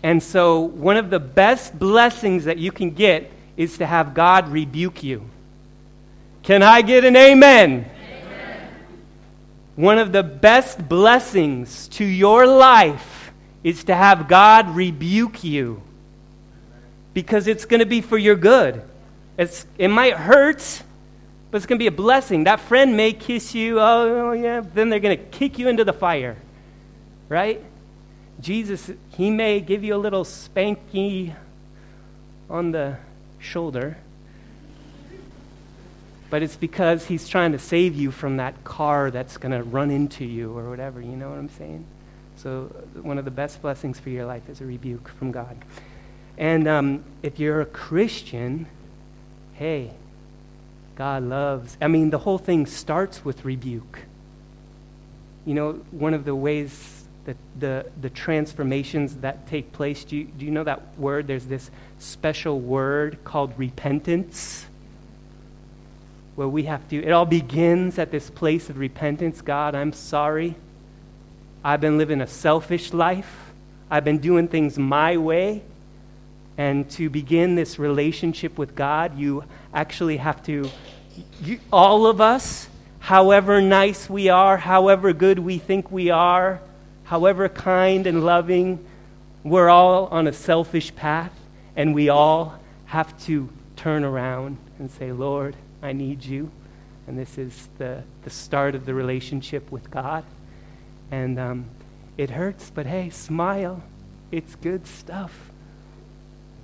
And 0.02 0.24
so, 0.24 0.62
one 0.62 0.96
of 0.96 1.10
the 1.10 1.20
best 1.20 1.78
blessings 1.78 2.46
that 2.46 2.58
you 2.58 2.72
can 2.72 2.92
get 2.92 3.30
is 3.58 3.78
to 3.80 3.86
have 3.86 4.14
God 4.14 4.48
rebuke 4.48 5.04
you. 5.04 5.30
Can 6.42 6.64
I 6.64 6.84
get 6.84 7.04
an 7.04 7.18
amen? 7.18 7.90
amen? 8.00 8.70
One 9.76 9.98
of 9.98 10.14
the 10.14 10.24
best 10.24 10.88
blessings 10.88 11.90
to 11.90 12.06
your 12.06 12.48
life 12.48 13.25
is 13.66 13.86
to 13.86 13.96
have 13.96 14.28
God 14.28 14.76
rebuke 14.76 15.44
you 15.44 15.82
because 17.16 17.48
it's 17.48 17.66
going 17.66 17.80
to 17.80 17.86
be 17.88 18.00
for 18.00 18.16
your 18.16 18.36
good. 18.36 18.84
It's, 19.40 19.66
it 19.80 19.88
might 19.88 20.14
hurt, 20.14 20.84
but 21.50 21.58
it's 21.58 21.66
going 21.66 21.80
to 21.80 21.84
be 21.84 21.88
a 21.88 21.92
blessing. 21.92 22.44
That 22.44 22.60
friend 22.60 22.96
may 22.96 23.12
kiss 23.12 23.56
you, 23.56 23.80
oh, 23.80 24.30
oh 24.30 24.32
yeah, 24.34 24.62
then 24.62 24.90
they're 24.90 25.00
going 25.00 25.18
to 25.18 25.24
kick 25.24 25.58
you 25.58 25.68
into 25.68 25.84
the 25.84 25.94
fire, 25.94 26.38
right? 27.28 27.60
Jesus, 28.40 28.92
he 29.10 29.32
may 29.32 29.62
give 29.62 29.84
you 29.84 29.96
a 29.96 29.98
little 29.98 30.26
spanky 30.26 31.34
on 32.48 32.70
the 32.70 32.98
shoulder. 33.40 33.98
but 36.30 36.44
it's 36.44 36.56
because 36.56 37.08
he's 37.08 37.28
trying 37.28 37.54
to 37.54 37.60
save 37.60 37.96
you 37.96 38.12
from 38.12 38.38
that 38.38 38.64
car 38.64 39.10
that's 39.10 39.38
going 39.38 39.54
to 39.54 39.64
run 39.64 39.90
into 39.90 40.24
you 40.24 40.56
or 40.56 40.70
whatever. 40.70 41.02
You 41.02 41.16
know 41.16 41.32
what 41.32 41.40
I'm 41.40 41.50
saying? 41.50 41.84
So, 42.46 42.66
one 43.02 43.18
of 43.18 43.26
the 43.26 43.32
best 43.32 43.60
blessings 43.64 44.00
for 44.00 44.12
your 44.12 44.28
life 44.28 44.48
is 44.50 44.62
a 44.62 44.66
rebuke 44.66 45.10
from 45.18 45.32
God. 45.32 45.58
And 46.38 46.68
um, 46.68 47.04
if 47.24 47.40
you're 47.40 47.60
a 47.62 47.66
Christian, 47.66 48.68
hey, 49.54 49.90
God 50.96 51.24
loves. 51.24 51.76
I 51.82 51.88
mean, 51.88 52.12
the 52.12 52.20
whole 52.20 52.38
thing 52.38 52.68
starts 52.68 53.26
with 53.26 53.46
rebuke. 53.46 54.02
You 55.44 55.56
know, 55.56 55.72
one 55.90 56.14
of 56.14 56.24
the 56.24 56.36
ways 56.36 57.06
that 57.26 57.36
the, 57.60 57.88
the 58.00 58.12
transformations 58.12 59.16
that 59.22 59.48
take 59.48 59.72
place, 59.72 60.04
do 60.04 60.16
you, 60.16 60.26
do 60.26 60.46
you 60.46 60.52
know 60.52 60.66
that 60.66 61.00
word? 61.00 61.26
There's 61.26 61.48
this 61.48 61.72
special 61.98 62.60
word 62.60 63.24
called 63.24 63.58
repentance 63.58 64.68
where 66.36 66.48
we 66.48 66.66
have 66.66 66.88
to, 66.90 67.04
it 67.04 67.10
all 67.10 67.26
begins 67.26 67.98
at 67.98 68.12
this 68.12 68.30
place 68.30 68.70
of 68.70 68.78
repentance. 68.78 69.42
God, 69.42 69.74
I'm 69.74 69.94
sorry. 69.94 70.54
I've 71.66 71.82
been 71.82 71.98
living 71.98 72.22
a 72.22 72.28
selfish 72.28 72.94
life. 72.94 73.52
I've 73.90 74.06
been 74.06 74.20
doing 74.20 74.48
things 74.48 74.78
my 74.78 75.18
way. 75.18 75.64
And 76.60 76.88
to 76.92 77.10
begin 77.10 77.56
this 77.56 77.80
relationship 77.80 78.60
with 78.60 78.76
God, 78.76 79.18
you 79.18 79.44
actually 79.74 80.18
have 80.18 80.44
to, 80.46 80.70
you, 81.42 81.60
all 81.74 82.06
of 82.06 82.22
us, 82.22 82.70
however 83.00 83.62
nice 83.62 84.08
we 84.08 84.30
are, 84.30 84.58
however 84.58 85.12
good 85.12 85.40
we 85.40 85.58
think 85.58 85.92
we 85.92 86.12
are, 86.12 86.62
however 87.06 87.50
kind 87.50 88.06
and 88.06 88.24
loving, 88.24 88.86
we're 89.44 89.70
all 89.70 90.06
on 90.12 90.28
a 90.28 90.34
selfish 90.34 90.96
path, 90.96 91.34
and 91.76 91.96
we 91.96 92.10
all 92.10 92.60
have 92.86 93.20
to 93.24 93.50
turn 93.76 94.04
around 94.04 94.58
and 94.78 94.92
say, 94.92 95.12
Lord, 95.12 95.56
I 95.82 95.94
need 95.94 96.24
you. 96.24 96.52
And 97.08 97.18
this 97.18 97.40
is 97.40 97.70
the, 97.80 98.04
the 98.22 98.30
start 98.30 98.76
of 98.76 98.86
the 98.86 98.94
relationship 98.94 99.72
with 99.72 99.90
God. 99.90 100.24
And 101.12 101.40
um, 101.40 101.66
it 102.18 102.30
hurts, 102.30 102.72
but 102.74 102.86
hey, 102.86 103.10
smile. 103.10 103.84
It's 104.32 104.56
good 104.56 104.88
stuff. 104.88 105.52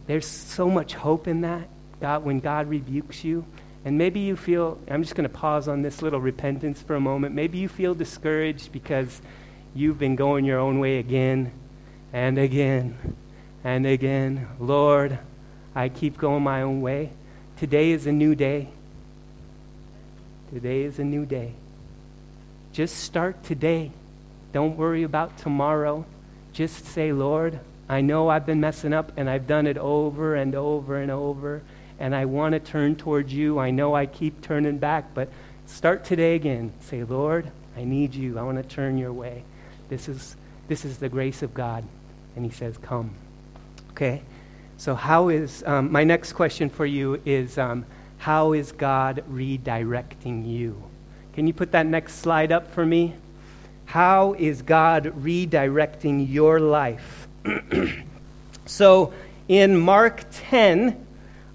There's 0.07 0.25
so 0.27 0.69
much 0.69 0.93
hope 0.93 1.27
in 1.27 1.41
that, 1.41 1.67
God, 2.00 2.24
when 2.24 2.39
God 2.39 2.67
rebukes 2.67 3.24
you. 3.24 3.45
And 3.83 3.98
maybe 3.98 4.19
you 4.19 4.36
feel, 4.36 4.77
I'm 4.89 5.01
just 5.01 5.15
going 5.15 5.29
to 5.29 5.36
pause 5.36 5.67
on 5.67 5.81
this 5.81 6.01
little 6.01 6.19
repentance 6.19 6.81
for 6.81 6.95
a 6.95 7.00
moment. 7.00 7.33
Maybe 7.33 7.57
you 7.57 7.67
feel 7.67 7.95
discouraged 7.95 8.71
because 8.71 9.21
you've 9.74 9.98
been 9.98 10.15
going 10.15 10.45
your 10.45 10.60
own 10.60 10.79
way 10.79 11.00
again 11.00 11.51
and 12.13 12.38
again 12.38 13.15
and 13.63 13.86
again. 13.86 14.48
Lord, 14.60 15.17
I 15.74 15.89
keep 15.89 16.17
going 16.17 16.43
my 16.43 16.62
own 16.62 16.81
way. 16.81 17.12
Today 17.57 17.91
is 17.91 18.05
a 18.05 18.12
new 18.12 18.36
day. 18.36 18.69
Today 20.53 20.81
is 20.81 21.00
a 21.00 21.03
new 21.03 21.25
day. 21.25 21.53
Just 22.74 22.98
start 22.98 23.43
today. 23.43 23.91
Don't 24.51 24.77
worry 24.77 25.03
about 25.03 25.38
tomorrow. 25.38 26.05
Just 26.53 26.86
say, 26.86 27.12
Lord, 27.13 27.60
I 27.88 28.01
know 28.01 28.29
I've 28.29 28.46
been 28.46 28.60
messing 28.60 28.93
up 28.93 29.12
and 29.17 29.29
I've 29.29 29.48
done 29.48 29.67
it 29.67 29.77
over 29.77 30.36
and 30.36 30.55
over 30.55 30.98
and 30.98 31.12
over, 31.12 31.62
and 32.00 32.15
I 32.15 32.25
want 32.25 32.53
to 32.53 32.60
turn 32.60 32.96
towards 32.96 33.34
you. 33.34 33.60
I 33.60 33.72
know 33.72 33.96
I 33.96 34.05
keep 34.05 34.41
turning 34.41 34.77
back, 34.77 35.13
but 35.13 35.29
start 35.65 36.03
today 36.03 36.36
again. 36.36 36.74
Say, 36.81 37.03
Lord, 37.03 37.51
I 37.77 37.84
need 37.84 38.13
you. 38.13 38.38
I 38.38 38.43
want 38.43 38.58
to 38.58 38.75
turn 38.75 38.98
your 38.98 39.13
way. 39.13 39.43
This 39.89 40.08
is, 40.08 40.36
this 40.67 40.86
is 40.86 40.98
the 40.98 41.10
grace 41.10 41.41
of 41.41 41.53
God. 41.53 41.84
And 42.36 42.46
he 42.46 42.51
says, 42.51 42.77
Come. 42.77 43.12
Okay? 43.91 44.22
So, 44.77 44.96
how 44.96 45.29
is, 45.29 45.63
um, 45.67 45.91
my 45.91 46.03
next 46.03 46.34
question 46.34 46.70
for 46.70 46.86
you 46.86 47.22
is, 47.25 47.58
um, 47.58 47.86
how 48.17 48.53
is 48.53 48.72
God 48.72 49.24
redirecting 49.31 50.48
you? 50.48 50.81
Can 51.34 51.48
you 51.48 51.53
put 51.53 51.72
that 51.72 51.86
next 51.86 52.15
slide 52.15 52.51
up 52.51 52.74
for 52.74 52.86
me? 52.86 53.15
How 53.91 54.36
is 54.39 54.62
God 54.62 55.03
redirecting 55.21 56.31
your 56.31 56.62
life? 56.62 57.27
so 58.65 59.12
in 59.50 59.77
Mark 59.77 60.24
10, 60.31 61.05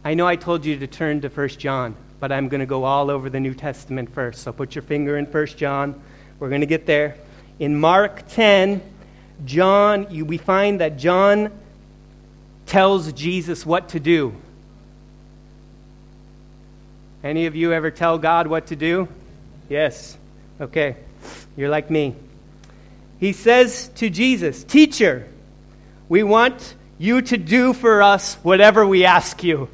I 0.04 0.12
know 0.12 0.26
I 0.26 0.36
told 0.36 0.66
you 0.66 0.78
to 0.80 0.86
turn 0.86 1.22
to 1.22 1.28
1 1.28 1.48
John, 1.48 1.96
but 2.20 2.30
I'm 2.30 2.50
going 2.50 2.60
to 2.60 2.66
go 2.66 2.84
all 2.84 3.10
over 3.10 3.30
the 3.30 3.40
New 3.40 3.54
Testament 3.54 4.12
first. 4.12 4.42
So 4.42 4.52
put 4.52 4.74
your 4.74 4.82
finger 4.82 5.16
in 5.16 5.24
1 5.24 5.46
John. 5.46 5.98
We're 6.38 6.50
going 6.50 6.60
to 6.60 6.66
get 6.66 6.84
there. 6.84 7.16
In 7.58 7.80
Mark 7.80 8.28
10, 8.28 8.82
John, 9.46 10.06
you, 10.10 10.26
we 10.26 10.36
find 10.36 10.82
that 10.82 10.98
John 10.98 11.50
tells 12.66 13.14
Jesus 13.14 13.64
what 13.64 13.88
to 13.88 13.98
do. 13.98 14.34
Any 17.24 17.46
of 17.46 17.56
you 17.56 17.72
ever 17.72 17.90
tell 17.90 18.18
God 18.18 18.46
what 18.46 18.66
to 18.66 18.76
do? 18.76 19.08
Yes. 19.70 20.18
Okay. 20.60 20.96
You're 21.56 21.70
like 21.70 21.90
me. 21.90 22.14
He 23.18 23.32
says 23.32 23.88
to 23.96 24.10
Jesus, 24.10 24.64
Teacher, 24.64 25.28
we 26.08 26.22
want 26.22 26.74
you 26.98 27.22
to 27.22 27.36
do 27.36 27.72
for 27.72 28.02
us 28.02 28.34
whatever 28.36 28.86
we 28.86 29.04
ask 29.04 29.42
you. 29.42 29.68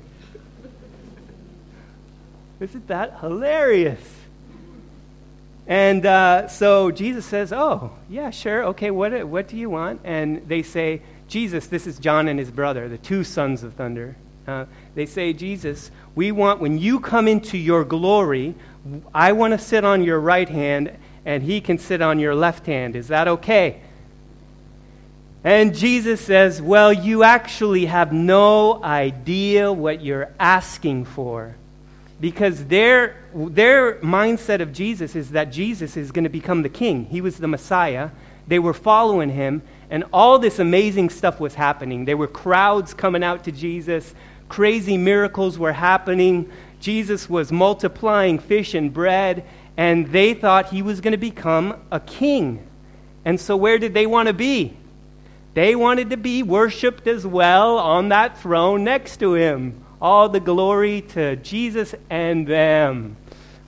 Isn't 2.60 2.86
that 2.88 3.18
hilarious? 3.20 4.00
And 5.66 6.04
uh, 6.06 6.48
so 6.48 6.90
Jesus 6.90 7.24
says, 7.24 7.52
Oh, 7.52 7.92
yeah, 8.08 8.30
sure. 8.30 8.64
Okay, 8.66 8.90
what, 8.90 9.26
what 9.26 9.48
do 9.48 9.56
you 9.56 9.70
want? 9.70 10.00
And 10.04 10.46
they 10.48 10.62
say, 10.62 11.02
Jesus, 11.28 11.66
this 11.66 11.86
is 11.86 11.98
John 11.98 12.28
and 12.28 12.38
his 12.38 12.50
brother, 12.50 12.88
the 12.88 12.98
two 12.98 13.24
sons 13.24 13.62
of 13.62 13.74
thunder. 13.74 14.16
Uh, 14.46 14.66
they 14.94 15.06
say, 15.06 15.32
Jesus, 15.32 15.90
we 16.14 16.32
want, 16.32 16.60
when 16.60 16.78
you 16.78 17.00
come 17.00 17.28
into 17.28 17.56
your 17.56 17.84
glory, 17.84 18.54
I 19.14 19.32
want 19.32 19.52
to 19.52 19.58
sit 19.58 19.84
on 19.84 20.02
your 20.02 20.18
right 20.18 20.48
hand 20.48 20.96
and 21.24 21.42
he 21.42 21.60
can 21.60 21.78
sit 21.78 22.02
on 22.02 22.18
your 22.18 22.34
left 22.34 22.66
hand. 22.66 22.96
Is 22.96 23.08
that 23.08 23.28
okay? 23.28 23.80
And 25.44 25.74
Jesus 25.74 26.20
says, 26.20 26.62
Well, 26.62 26.92
you 26.92 27.22
actually 27.22 27.86
have 27.86 28.12
no 28.12 28.82
idea 28.82 29.72
what 29.72 30.02
you're 30.02 30.30
asking 30.38 31.04
for. 31.06 31.56
Because 32.20 32.66
their, 32.66 33.16
their 33.34 33.96
mindset 33.96 34.60
of 34.60 34.72
Jesus 34.72 35.16
is 35.16 35.30
that 35.30 35.46
Jesus 35.50 35.96
is 35.96 36.12
going 36.12 36.24
to 36.24 36.30
become 36.30 36.62
the 36.62 36.68
king. 36.68 37.06
He 37.06 37.20
was 37.20 37.38
the 37.38 37.48
Messiah. 37.48 38.10
They 38.46 38.60
were 38.60 38.74
following 38.74 39.30
him, 39.30 39.62
and 39.90 40.04
all 40.12 40.38
this 40.38 40.58
amazing 40.58 41.10
stuff 41.10 41.40
was 41.40 41.54
happening. 41.54 42.04
There 42.04 42.16
were 42.16 42.28
crowds 42.28 42.94
coming 42.94 43.24
out 43.24 43.44
to 43.44 43.52
Jesus 43.52 44.14
crazy 44.52 44.98
miracles 44.98 45.58
were 45.58 45.72
happening. 45.72 46.52
Jesus 46.78 47.28
was 47.28 47.50
multiplying 47.50 48.38
fish 48.38 48.74
and 48.74 48.92
bread, 48.92 49.46
and 49.76 50.08
they 50.08 50.34
thought 50.34 50.70
he 50.70 50.82
was 50.82 51.00
going 51.00 51.12
to 51.12 51.18
become 51.18 51.80
a 51.90 52.00
king. 52.00 52.66
And 53.24 53.40
so, 53.40 53.56
where 53.56 53.78
did 53.78 53.94
they 53.94 54.06
want 54.06 54.28
to 54.28 54.34
be? 54.34 54.76
They 55.54 55.76
wanted 55.76 56.10
to 56.10 56.16
be 56.16 56.42
worshiped 56.42 57.06
as 57.06 57.26
well 57.26 57.78
on 57.78 58.08
that 58.08 58.38
throne 58.40 58.84
next 58.84 59.18
to 59.18 59.34
him. 59.34 59.84
All 60.00 60.28
the 60.28 60.40
glory 60.40 61.02
to 61.10 61.36
Jesus 61.36 61.94
and 62.10 62.46
them. 62.46 63.16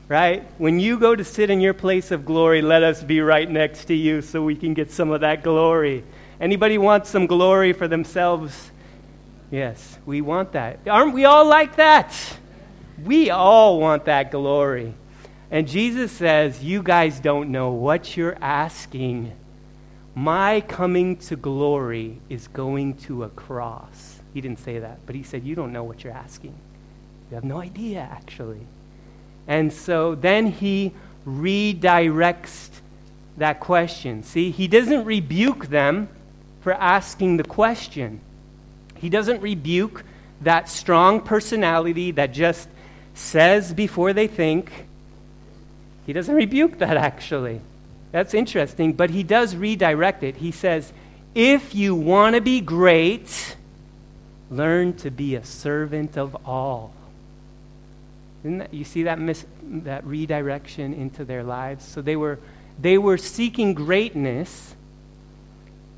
Right? 0.08 0.46
When 0.58 0.80
you 0.80 0.98
go 0.98 1.14
to 1.14 1.24
sit 1.24 1.50
in 1.50 1.60
your 1.60 1.74
place 1.74 2.10
of 2.10 2.24
glory, 2.24 2.62
let 2.62 2.82
us 2.82 3.02
be 3.02 3.20
right 3.20 3.48
next 3.48 3.86
to 3.86 3.94
you 3.94 4.22
so 4.22 4.42
we 4.42 4.56
can 4.56 4.74
get 4.74 4.90
some 4.90 5.10
of 5.10 5.20
that 5.22 5.42
glory. 5.42 6.04
Anybody 6.40 6.78
want 6.78 7.06
some 7.06 7.26
glory 7.26 7.72
for 7.72 7.88
themselves? 7.88 8.70
Yes, 9.50 9.98
we 10.04 10.20
want 10.20 10.52
that. 10.52 10.80
Aren't 10.86 11.14
we 11.14 11.24
all 11.24 11.46
like 11.46 11.76
that? 11.76 12.12
We 13.02 13.30
all 13.30 13.80
want 13.80 14.06
that 14.06 14.30
glory. 14.30 14.94
And 15.50 15.68
Jesus 15.68 16.12
says, 16.12 16.62
You 16.62 16.82
guys 16.82 17.20
don't 17.20 17.50
know 17.50 17.70
what 17.70 18.16
you're 18.16 18.36
asking. 18.40 19.32
My 20.14 20.60
coming 20.60 21.16
to 21.16 21.36
glory 21.36 22.18
is 22.28 22.48
going 22.48 22.94
to 22.98 23.24
a 23.24 23.28
cross. 23.28 24.20
He 24.32 24.40
didn't 24.40 24.60
say 24.60 24.78
that, 24.78 24.98
but 25.06 25.14
he 25.14 25.22
said, 25.22 25.44
You 25.44 25.54
don't 25.54 25.72
know 25.72 25.84
what 25.84 26.04
you're 26.04 26.12
asking. 26.12 26.54
You 27.30 27.34
have 27.34 27.44
no 27.44 27.60
idea, 27.60 28.00
actually. 28.00 28.66
And 29.46 29.72
so 29.72 30.14
then 30.14 30.46
he 30.46 30.92
redirects 31.26 32.70
that 33.36 33.60
question. 33.60 34.22
See, 34.22 34.50
he 34.50 34.68
doesn't 34.68 35.04
rebuke 35.04 35.66
them 35.66 36.08
for 36.60 36.72
asking 36.72 37.36
the 37.36 37.44
question. 37.44 38.20
He 38.96 39.08
doesn't 39.08 39.40
rebuke 39.40 40.04
that 40.42 40.68
strong 40.68 41.20
personality 41.20 42.12
that 42.12 42.32
just 42.32 42.68
says 43.14 43.72
before 43.72 44.12
they 44.12 44.26
think. 44.26 44.83
He 46.06 46.12
doesn't 46.12 46.34
rebuke 46.34 46.78
that, 46.78 46.96
actually. 46.96 47.60
That's 48.12 48.34
interesting, 48.34 48.92
but 48.92 49.10
he 49.10 49.22
does 49.22 49.56
redirect 49.56 50.22
it. 50.22 50.36
He 50.36 50.50
says, 50.52 50.92
If 51.34 51.74
you 51.74 51.94
want 51.94 52.36
to 52.36 52.40
be 52.40 52.60
great, 52.60 53.56
learn 54.50 54.94
to 54.98 55.10
be 55.10 55.34
a 55.34 55.44
servant 55.44 56.16
of 56.16 56.36
all. 56.46 56.92
That, 58.44 58.72
you 58.74 58.84
see 58.84 59.04
that, 59.04 59.18
mis, 59.18 59.46
that 59.62 60.04
redirection 60.04 60.92
into 60.94 61.24
their 61.24 61.42
lives? 61.42 61.84
So 61.84 62.02
they 62.02 62.16
were, 62.16 62.38
they 62.80 62.98
were 62.98 63.16
seeking 63.16 63.74
greatness 63.74 64.74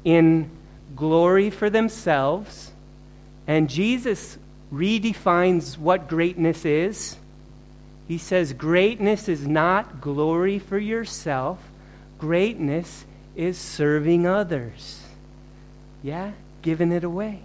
in 0.04 0.50
glory 0.94 1.50
for 1.50 1.68
themselves 1.68 2.72
and 3.46 3.70
Jesus 3.70 4.38
redefines 4.72 5.78
what 5.78 6.08
greatness 6.08 6.64
is 6.64 7.16
He 8.08 8.18
says, 8.18 8.52
Greatness 8.52 9.28
is 9.28 9.46
not 9.46 10.00
glory 10.00 10.58
for 10.58 10.78
yourself, 10.78 11.58
greatness 12.18 13.04
is 13.34 13.58
serving 13.58 14.26
others. 14.26 15.02
Yeah? 16.02 16.32
Giving 16.62 16.92
it 16.92 17.04
away. 17.04 17.40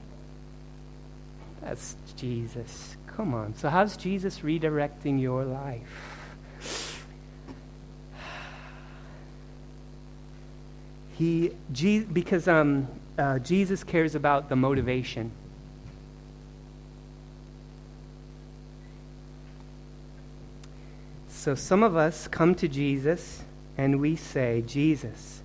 That's 1.61 1.95
Jesus. 2.15 2.95
Come 3.07 3.33
on. 3.33 3.55
So, 3.55 3.69
how's 3.69 3.97
Jesus 3.97 4.39
redirecting 4.39 5.21
your 5.21 5.43
life? 5.43 7.05
He, 11.13 11.51
because 12.11 12.47
um, 12.47 12.87
uh, 13.17 13.37
Jesus 13.39 13.83
cares 13.83 14.15
about 14.15 14.49
the 14.49 14.55
motivation. 14.55 15.31
So 21.41 21.55
some 21.55 21.81
of 21.81 21.95
us 21.97 22.27
come 22.27 22.53
to 22.53 22.67
Jesus 22.67 23.41
and 23.75 23.99
we 23.99 24.15
say, 24.15 24.61
Jesus, 24.67 25.41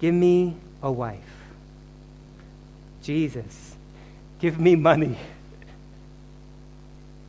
give 0.00 0.12
me 0.12 0.56
a 0.82 0.90
wife. 0.90 1.20
Jesus, 3.00 3.76
give 4.40 4.58
me 4.58 4.74
money. 4.74 5.16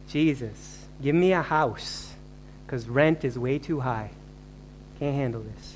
Jesus, 0.10 0.84
give 1.00 1.14
me 1.14 1.32
a 1.32 1.44
house 1.44 2.12
because 2.66 2.90
rent 2.90 3.24
is 3.24 3.38
way 3.38 3.60
too 3.60 3.82
high. 3.82 4.10
Can't 4.98 5.16
handle 5.16 5.44
this. 5.44 5.76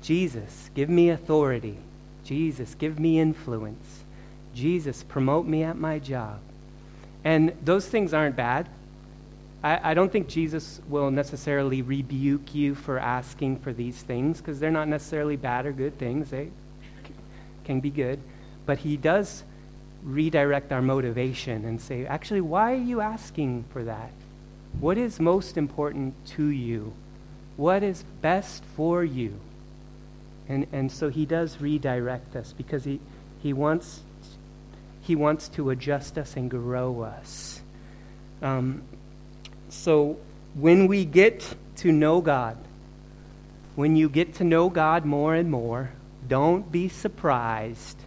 Jesus, 0.00 0.70
give 0.74 0.88
me 0.88 1.10
authority. 1.10 1.76
Jesus, 2.24 2.74
give 2.74 2.98
me 2.98 3.20
influence. 3.20 4.02
Jesus, 4.54 5.02
promote 5.02 5.44
me 5.44 5.62
at 5.62 5.76
my 5.76 5.98
job. 5.98 6.38
And 7.22 7.52
those 7.62 7.86
things 7.86 8.14
aren't 8.14 8.34
bad. 8.34 8.66
I, 9.64 9.92
I 9.92 9.94
don't 9.94 10.12
think 10.12 10.28
Jesus 10.28 10.80
will 10.88 11.10
necessarily 11.10 11.80
rebuke 11.80 12.54
you 12.54 12.74
for 12.74 12.98
asking 12.98 13.60
for 13.60 13.72
these 13.72 14.00
things 14.02 14.38
because 14.38 14.60
they're 14.60 14.70
not 14.70 14.88
necessarily 14.88 15.36
bad 15.36 15.64
or 15.64 15.72
good 15.72 15.98
things. 15.98 16.30
They 16.30 16.50
can 17.64 17.80
be 17.80 17.90
good. 17.90 18.20
But 18.66 18.78
he 18.78 18.98
does 18.98 19.42
redirect 20.02 20.70
our 20.70 20.82
motivation 20.82 21.64
and 21.64 21.80
say, 21.80 22.04
actually, 22.04 22.42
why 22.42 22.72
are 22.74 22.82
you 22.82 23.00
asking 23.00 23.64
for 23.72 23.82
that? 23.84 24.12
What 24.80 24.98
is 24.98 25.18
most 25.18 25.56
important 25.56 26.14
to 26.26 26.44
you? 26.44 26.92
What 27.56 27.82
is 27.82 28.04
best 28.20 28.62
for 28.76 29.02
you? 29.02 29.40
And, 30.46 30.66
and 30.72 30.92
so 30.92 31.08
he 31.08 31.24
does 31.24 31.58
redirect 31.58 32.36
us 32.36 32.52
because 32.52 32.84
he, 32.84 33.00
he, 33.42 33.54
wants, 33.54 34.02
he 35.00 35.16
wants 35.16 35.48
to 35.50 35.70
adjust 35.70 36.18
us 36.18 36.36
and 36.36 36.50
grow 36.50 37.00
us. 37.00 37.62
Um, 38.42 38.82
so 39.74 40.16
when 40.54 40.86
we 40.86 41.04
get 41.04 41.54
to 41.76 41.92
know 41.92 42.20
God, 42.20 42.56
when 43.74 43.96
you 43.96 44.08
get 44.08 44.34
to 44.36 44.44
know 44.44 44.70
God 44.70 45.04
more 45.04 45.34
and 45.34 45.50
more, 45.50 45.90
don't 46.26 46.70
be 46.70 46.88
surprised 46.88 47.98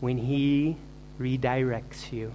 when 0.00 0.18
He 0.18 0.76
redirects 1.18 2.12
you. 2.12 2.32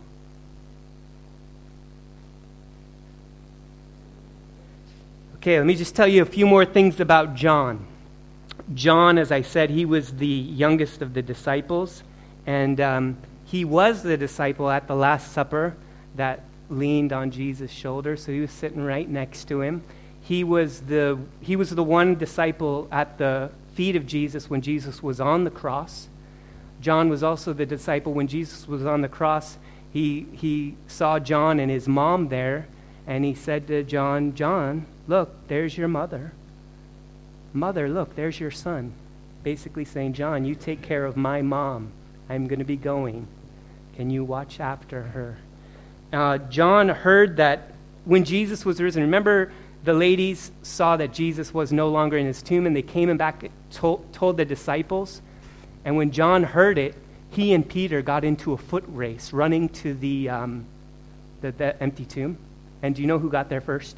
Okay, 5.35 5.57
let 5.57 5.65
me 5.65 5.75
just 5.75 5.95
tell 5.95 6.07
you 6.07 6.21
a 6.21 6.25
few 6.25 6.45
more 6.45 6.65
things 6.65 6.99
about 6.99 7.35
John. 7.35 7.85
John, 8.73 9.17
as 9.17 9.31
I 9.31 9.41
said, 9.41 9.69
he 9.69 9.85
was 9.85 10.13
the 10.13 10.27
youngest 10.27 11.01
of 11.01 11.13
the 11.13 11.21
disciples, 11.21 12.03
and 12.45 12.79
um, 12.79 13.17
he 13.45 13.65
was 13.65 14.03
the 14.03 14.17
disciple 14.17 14.69
at 14.69 14.87
the 14.87 14.95
Last 14.95 15.31
Supper 15.31 15.75
that 16.15 16.43
leaned 16.71 17.13
on 17.13 17.31
Jesus' 17.31 17.71
shoulder, 17.71 18.15
so 18.15 18.31
he 18.31 18.39
was 18.39 18.51
sitting 18.51 18.83
right 18.83 19.07
next 19.07 19.47
to 19.49 19.61
him. 19.61 19.83
He 20.21 20.43
was 20.43 20.81
the, 20.81 21.19
he 21.41 21.55
was 21.55 21.71
the 21.71 21.83
one 21.83 22.15
disciple 22.15 22.87
at 22.91 23.17
the 23.17 23.51
feet 23.73 23.95
of 23.95 24.05
Jesus 24.05 24.49
when 24.49 24.61
Jesus 24.61 25.03
was 25.03 25.19
on 25.19 25.43
the 25.43 25.51
cross. 25.51 26.07
John 26.79 27.09
was 27.09 27.23
also 27.23 27.53
the 27.53 27.65
disciple 27.65 28.13
when 28.13 28.27
Jesus 28.27 28.67
was 28.67 28.85
on 28.85 29.01
the 29.01 29.09
cross. 29.09 29.57
He, 29.91 30.27
he 30.33 30.75
saw 30.87 31.19
John 31.19 31.59
and 31.59 31.69
his 31.69 31.87
mom 31.87 32.29
there, 32.29 32.67
and 33.05 33.25
he 33.25 33.35
said 33.35 33.67
to 33.67 33.83
John, 33.83 34.33
John, 34.33 34.85
look, 35.07 35.47
there's 35.47 35.77
your 35.77 35.87
mother. 35.87 36.33
Mother, 37.53 37.89
look, 37.89 38.15
there's 38.15 38.39
your 38.39 38.51
son. 38.51 38.93
Basically 39.43 39.85
saying, 39.85 40.13
John, 40.13 40.45
you 40.45 40.55
take 40.55 40.81
care 40.81 41.05
of 41.05 41.17
my 41.17 41.41
mom. 41.41 41.91
I'm 42.29 42.47
going 42.47 42.59
to 42.59 42.65
be 42.65 42.77
going. 42.77 43.27
Can 43.95 44.09
you 44.09 44.23
watch 44.23 44.59
after 44.59 45.01
her? 45.03 45.37
Uh, 46.13 46.37
John 46.37 46.89
heard 46.89 47.37
that 47.37 47.71
when 48.05 48.25
Jesus 48.25 48.65
was 48.65 48.81
risen, 48.81 49.03
remember 49.03 49.51
the 49.83 49.93
ladies 49.93 50.51
saw 50.61 50.97
that 50.97 51.13
Jesus 51.13 51.53
was 51.53 51.71
no 51.71 51.89
longer 51.89 52.17
in 52.17 52.25
his 52.25 52.41
tomb 52.41 52.65
and 52.65 52.75
they 52.75 52.81
came 52.81 53.09
and 53.09 53.17
back 53.17 53.49
told, 53.71 54.11
told 54.13 54.37
the 54.37 54.45
disciples. 54.45 55.21
And 55.85 55.97
when 55.97 56.11
John 56.11 56.43
heard 56.43 56.77
it, 56.77 56.95
he 57.31 57.53
and 57.53 57.67
Peter 57.67 58.01
got 58.01 58.23
into 58.23 58.53
a 58.53 58.57
foot 58.57 58.83
race 58.87 59.33
running 59.33 59.69
to 59.69 59.93
the, 59.93 60.29
um, 60.29 60.65
the, 61.41 61.51
the 61.51 61.81
empty 61.81 62.05
tomb. 62.05 62.37
And 62.83 62.93
do 62.93 63.01
you 63.01 63.07
know 63.07 63.19
who 63.19 63.29
got 63.29 63.49
there 63.49 63.61
first? 63.61 63.97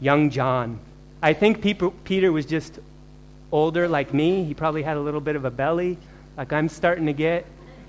Young 0.00 0.30
John. 0.30 0.78
I 1.22 1.32
think 1.32 1.60
Peter 2.04 2.32
was 2.32 2.46
just 2.46 2.78
older 3.52 3.88
like 3.88 4.12
me. 4.12 4.44
He 4.44 4.54
probably 4.54 4.82
had 4.82 4.96
a 4.96 5.00
little 5.00 5.20
bit 5.20 5.36
of 5.36 5.44
a 5.44 5.50
belly, 5.50 5.98
like 6.36 6.52
I'm 6.52 6.68
starting 6.68 7.06
to 7.06 7.12
get. 7.12 7.46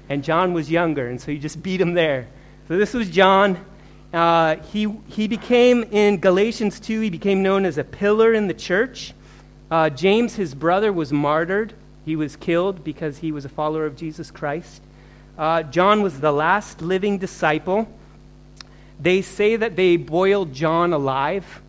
And 0.10 0.24
John 0.24 0.54
was 0.54 0.72
younger, 0.72 1.08
and 1.08 1.20
so 1.20 1.32
he 1.32 1.38
just 1.38 1.62
beat 1.62 1.82
him 1.82 1.93
there. 1.93 2.28
So 2.67 2.77
this 2.77 2.93
was 2.93 3.10
John. 3.10 3.65
Uh, 4.13 4.58
he, 4.58 4.93
he 5.08 5.30
became, 5.30 5.84
in 5.84 6.19
Galatians 6.19 6.82
2, 6.82 6.99
he 6.99 7.10
became 7.10 7.41
known 7.41 7.63
as 7.63 7.77
a 7.77 7.84
pillar 7.86 8.34
in 8.34 8.47
the 8.47 8.53
church. 8.53 9.13
Uh, 9.71 9.89
James, 9.89 10.36
his 10.36 10.53
brother, 10.53 10.91
was 10.91 11.13
martyred. 11.13 11.73
He 12.03 12.17
was 12.17 12.36
killed 12.36 12.84
because 12.84 13.19
he 13.19 13.32
was 13.32 13.45
a 13.45 13.49
follower 13.49 13.86
of 13.86 13.95
Jesus 13.95 14.32
Christ. 14.32 14.82
Uh, 15.38 15.63
John 15.63 16.01
was 16.01 16.19
the 16.19 16.34
last 16.34 16.82
living 16.82 17.17
disciple. 17.19 17.88
They 18.99 19.21
say 19.21 19.56
that 19.56 19.77
they 19.77 19.95
boiled 19.95 20.53
John 20.53 20.91
alive. 20.91 21.62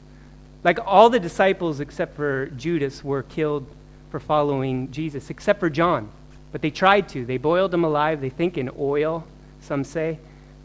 Like 0.65 0.81
all 0.85 1.11
the 1.11 1.21
disciples, 1.21 1.79
except 1.79 2.17
for 2.17 2.47
Judas, 2.47 3.05
were 3.05 3.23
killed 3.23 3.69
for 4.11 4.19
following 4.19 4.91
Jesus, 4.91 5.31
except 5.31 5.61
for 5.61 5.71
John. 5.71 6.11
But 6.51 6.61
they 6.61 6.71
tried 6.71 7.09
to. 7.11 7.25
They 7.25 7.37
boiled 7.37 7.73
him 7.73 7.85
alive, 7.85 8.21
they 8.21 8.31
think 8.31 8.59
in 8.59 8.69
oil, 8.77 9.25
some 9.61 9.85
say 9.85 10.19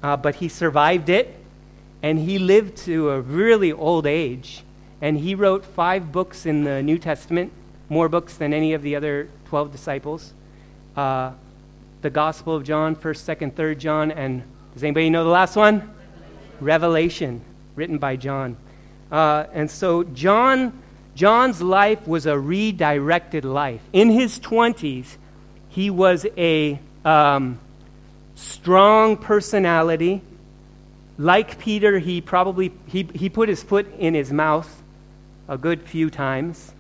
uh, 0.04 0.18
but 0.18 0.36
he 0.36 0.50
survived 0.50 1.10
it, 1.10 1.34
and 2.04 2.20
he 2.20 2.38
lived 2.38 2.78
to 2.78 3.10
a 3.12 3.22
really 3.22 3.72
old 3.72 4.06
age. 4.06 4.64
And 5.02 5.18
he 5.18 5.34
wrote 5.34 5.66
five 5.66 6.12
books 6.12 6.46
in 6.46 6.66
the 6.66 6.84
New 6.84 6.98
Testament, 6.98 7.52
more 7.90 8.10
books 8.10 8.36
than 8.36 8.54
any 8.54 8.74
of 8.74 8.82
the 8.82 8.96
other 8.96 9.30
12 9.46 9.72
disciples. 9.72 10.34
Uh, 10.96 11.32
the 12.02 12.10
Gospel 12.10 12.56
of 12.56 12.64
John, 12.64 12.96
1st, 12.96 13.38
2nd, 13.38 13.52
3rd 13.54 13.78
John, 13.80 14.12
and 14.12 14.44
does 14.74 14.84
anybody 14.84 15.10
know 15.10 15.24
the 15.24 15.30
last 15.30 15.56
one? 15.56 15.94
Revelation, 16.60 17.42
written 17.76 17.98
by 17.98 18.18
John. 18.18 18.58
Uh, 19.12 19.46
and 19.54 19.70
so 19.72 20.04
John, 20.04 20.82
John's 21.16 21.62
life 21.62 22.06
was 22.08 22.26
a 22.26 22.38
redirected 22.38 23.46
life. 23.46 23.82
In 23.94 24.10
his 24.10 24.40
20s, 24.40 25.18
he 25.70 25.90
was 25.90 26.26
a 26.38 26.80
um, 27.06 27.60
strong 28.44 29.18
personality. 29.18 30.22
Like 31.18 31.60
Peter, 31.60 32.00
he 32.00 32.22
probably 32.22 32.74
he, 32.88 33.04
he 33.14 33.30
put 33.30 33.50
his 33.50 33.64
foot 33.64 33.88
in 33.98 34.14
his 34.14 34.32
mouth 34.32 34.84
a 35.48 35.58
good 35.58 35.84
few 35.84 36.10
times. 36.10 36.74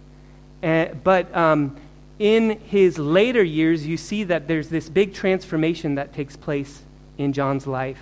Uh, 0.61 0.85
but 1.03 1.33
um, 1.35 1.75
in 2.19 2.59
his 2.59 2.97
later 2.97 3.43
years, 3.43 3.85
you 3.85 3.97
see 3.97 4.23
that 4.25 4.47
there's 4.47 4.69
this 4.69 4.89
big 4.89 5.13
transformation 5.13 5.95
that 5.95 6.13
takes 6.13 6.35
place 6.35 6.81
in 7.17 7.33
John's 7.33 7.67
life 7.67 7.99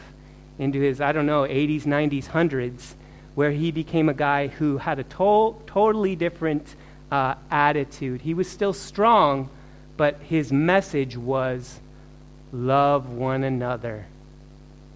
into 0.60 0.80
his, 0.80 1.02
I 1.02 1.12
don't 1.12 1.26
know, 1.26 1.44
80s, 1.44 1.84
90s, 1.84 2.26
100s, 2.26 2.94
where 3.36 3.52
he 3.52 3.72
became 3.72 4.10
a 4.10 4.14
guy 4.14 4.48
who 4.48 4.78
had 4.78 5.00
a 5.00 5.04
to- 5.04 5.56
totally 5.66 6.16
different 6.16 6.76
uh, 7.12 7.36
attitude. 7.50 8.22
He 8.22 8.34
was 8.34 8.48
still 8.48 8.74
strong, 8.74 9.50
but 9.98 10.20
his 10.22 10.52
message 10.52 11.18
was 11.18 11.80
love 12.52 13.10
one 13.10 13.44
another. 13.44 14.06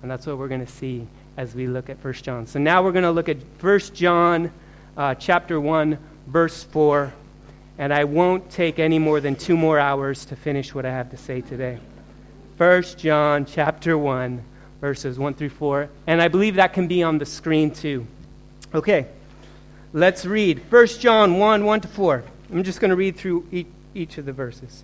And 0.02 0.12
that's 0.12 0.26
what 0.28 0.38
we're 0.38 0.48
going 0.48 0.66
to 0.66 0.72
see 0.72 1.08
as 1.38 1.56
we 1.56 1.68
look 1.68 1.90
at 1.90 2.04
1 2.04 2.14
John. 2.16 2.48
So 2.48 2.60
now 2.60 2.84
we're 2.84 2.92
going 2.92 3.04
to 3.04 3.12
look 3.12 3.30
at 3.30 3.38
1 3.60 3.80
John 3.94 4.52
uh, 4.96 5.16
chapter 5.16 5.60
1, 5.60 5.98
verse 6.28 6.64
4. 6.64 7.14
And 7.78 7.94
I 7.94 8.06
won't 8.06 8.50
take 8.50 8.80
any 8.80 9.00
more 9.00 9.20
than 9.20 9.36
two 9.36 9.58
more 9.58 9.80
hours 9.80 10.26
to 10.26 10.36
finish 10.36 10.74
what 10.74 10.86
I 10.86 10.92
have 10.92 11.12
to 11.12 11.18
say 11.18 11.42
today. 11.42 11.80
1 12.58 12.84
John 12.98 13.46
chapter 13.46 13.98
1, 13.98 14.42
verses 14.80 15.20
1 15.20 15.34
through 15.34 15.50
4. 15.50 15.90
And 16.08 16.22
I 16.22 16.30
believe 16.30 16.56
that 16.56 16.74
can 16.74 16.88
be 16.88 17.04
on 17.04 17.18
the 17.18 17.26
screen 17.26 17.72
too. 17.72 18.08
Okay, 18.74 19.08
let's 19.92 20.26
read 20.26 20.60
1 20.72 20.88
John 21.00 21.38
1, 21.38 21.66
1 21.66 21.82
to 21.82 21.88
4. 21.88 22.24
I'm 22.52 22.64
just 22.64 22.80
going 22.80 22.90
to 22.90 22.96
read 22.96 23.18
through 23.18 23.46
each, 23.52 23.68
each 23.94 24.18
of 24.18 24.26
the 24.26 24.34
verses 24.34 24.84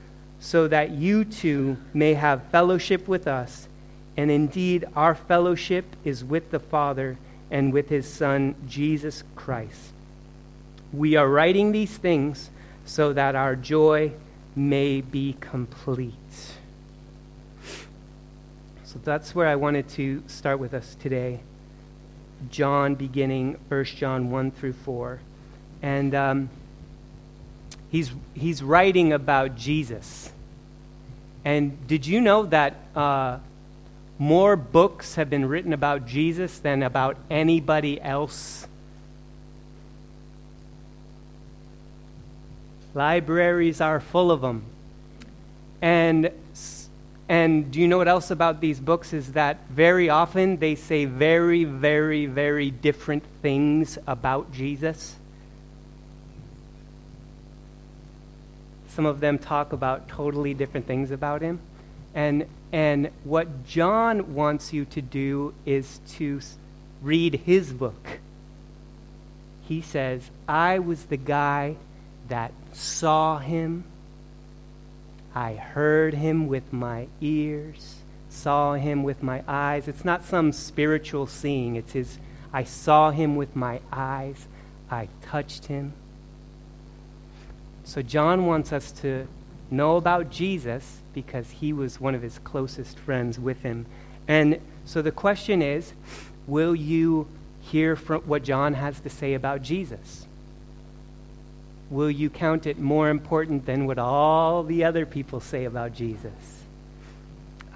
so 0.41 0.67
that 0.67 0.89
you 0.89 1.23
too 1.23 1.77
may 1.93 2.15
have 2.15 2.43
fellowship 2.45 3.07
with 3.07 3.27
us. 3.27 3.67
And 4.17 4.31
indeed, 4.31 4.85
our 4.95 5.13
fellowship 5.13 5.85
is 6.03 6.25
with 6.25 6.49
the 6.49 6.59
Father 6.59 7.17
and 7.51 7.71
with 7.71 7.89
his 7.89 8.11
Son, 8.11 8.55
Jesus 8.67 9.23
Christ. 9.35 9.93
We 10.91 11.15
are 11.15 11.29
writing 11.29 11.71
these 11.71 11.95
things 11.95 12.49
so 12.85 13.13
that 13.13 13.35
our 13.35 13.55
joy 13.55 14.13
may 14.55 14.99
be 15.01 15.37
complete. 15.39 16.13
So 18.83 18.99
that's 19.03 19.35
where 19.35 19.47
I 19.47 19.55
wanted 19.55 19.87
to 19.89 20.23
start 20.25 20.59
with 20.59 20.73
us 20.73 20.95
today. 20.99 21.39
John, 22.49 22.95
beginning 22.95 23.59
1 23.69 23.85
John 23.85 24.31
1 24.31 24.51
through 24.51 24.73
4. 24.73 25.19
And 25.83 26.15
um, 26.15 26.49
he's, 27.91 28.11
he's 28.33 28.63
writing 28.63 29.13
about 29.13 29.55
Jesus. 29.55 30.31
And 31.45 31.87
did 31.87 32.07
you 32.07 32.21
know 32.21 32.45
that 32.47 32.75
uh, 32.95 33.37
more 34.17 34.55
books 34.55 35.15
have 35.15 35.29
been 35.29 35.45
written 35.45 35.73
about 35.73 36.07
Jesus 36.07 36.59
than 36.59 36.83
about 36.83 37.17
anybody 37.29 38.01
else? 38.01 38.67
Libraries 42.93 43.81
are 43.81 43.99
full 43.99 44.31
of 44.31 44.41
them. 44.41 44.63
And 45.81 46.31
and 47.31 47.71
do 47.71 47.79
you 47.79 47.87
know 47.87 47.97
what 47.97 48.09
else 48.09 48.29
about 48.29 48.59
these 48.59 48.77
books 48.77 49.13
is 49.13 49.31
that 49.31 49.57
very 49.69 50.09
often 50.09 50.57
they 50.57 50.75
say 50.75 51.05
very, 51.05 51.63
very, 51.63 52.25
very 52.25 52.69
different 52.69 53.23
things 53.41 53.97
about 54.05 54.51
Jesus? 54.51 55.15
Some 58.95 59.05
of 59.05 59.19
them 59.19 59.37
talk 59.37 59.73
about 59.73 60.07
totally 60.07 60.53
different 60.53 60.87
things 60.87 61.11
about 61.11 61.41
him. 61.41 61.59
And, 62.13 62.45
and 62.71 63.09
what 63.23 63.65
John 63.65 64.33
wants 64.33 64.73
you 64.73 64.85
to 64.85 65.01
do 65.01 65.53
is 65.65 65.99
to 66.13 66.41
read 67.01 67.41
his 67.45 67.71
book. 67.73 68.19
He 69.67 69.81
says, 69.81 70.29
I 70.47 70.79
was 70.79 71.05
the 71.05 71.17
guy 71.17 71.77
that 72.27 72.51
saw 72.73 73.39
him 73.39 73.85
I 75.33 75.53
heard 75.53 76.13
him 76.13 76.47
with 76.47 76.73
my 76.73 77.07
ears, 77.21 77.97
saw 78.29 78.73
him 78.73 79.03
with 79.03 79.23
my 79.23 79.43
eyes. 79.47 79.87
It's 79.87 80.03
not 80.03 80.25
some 80.25 80.51
spiritual 80.51 81.25
seeing, 81.25 81.75
it's 81.75 81.93
his 81.93 82.19
I 82.53 82.65
saw 82.65 83.11
him 83.11 83.37
with 83.37 83.55
my 83.55 83.79
eyes, 83.93 84.47
I 84.89 85.07
touched 85.21 85.67
him. 85.67 85.93
So 87.91 88.01
John 88.01 88.45
wants 88.45 88.71
us 88.71 88.91
to 89.01 89.27
know 89.69 89.97
about 89.97 90.29
Jesus 90.29 91.01
because 91.13 91.49
he 91.49 91.73
was 91.73 91.99
one 91.99 92.15
of 92.15 92.21
his 92.21 92.39
closest 92.39 92.97
friends 92.97 93.37
with 93.37 93.61
him. 93.63 93.85
And 94.29 94.61
so 94.85 95.01
the 95.01 95.11
question 95.11 95.61
is, 95.61 95.91
will 96.47 96.73
you 96.73 97.27
hear 97.59 97.97
from 97.97 98.21
what 98.21 98.43
John 98.43 98.75
has 98.75 99.01
to 99.01 99.09
say 99.09 99.33
about 99.33 99.61
Jesus? 99.61 100.25
will 101.91 102.09
you 102.09 102.29
count 102.29 102.65
it 102.65 102.79
more 102.79 103.09
important 103.09 103.65
than 103.65 103.85
what 103.85 103.99
all 103.99 104.63
the 104.63 104.83
other 104.83 105.05
people 105.05 105.39
say 105.41 105.65
about 105.65 105.93
Jesus 105.93 106.63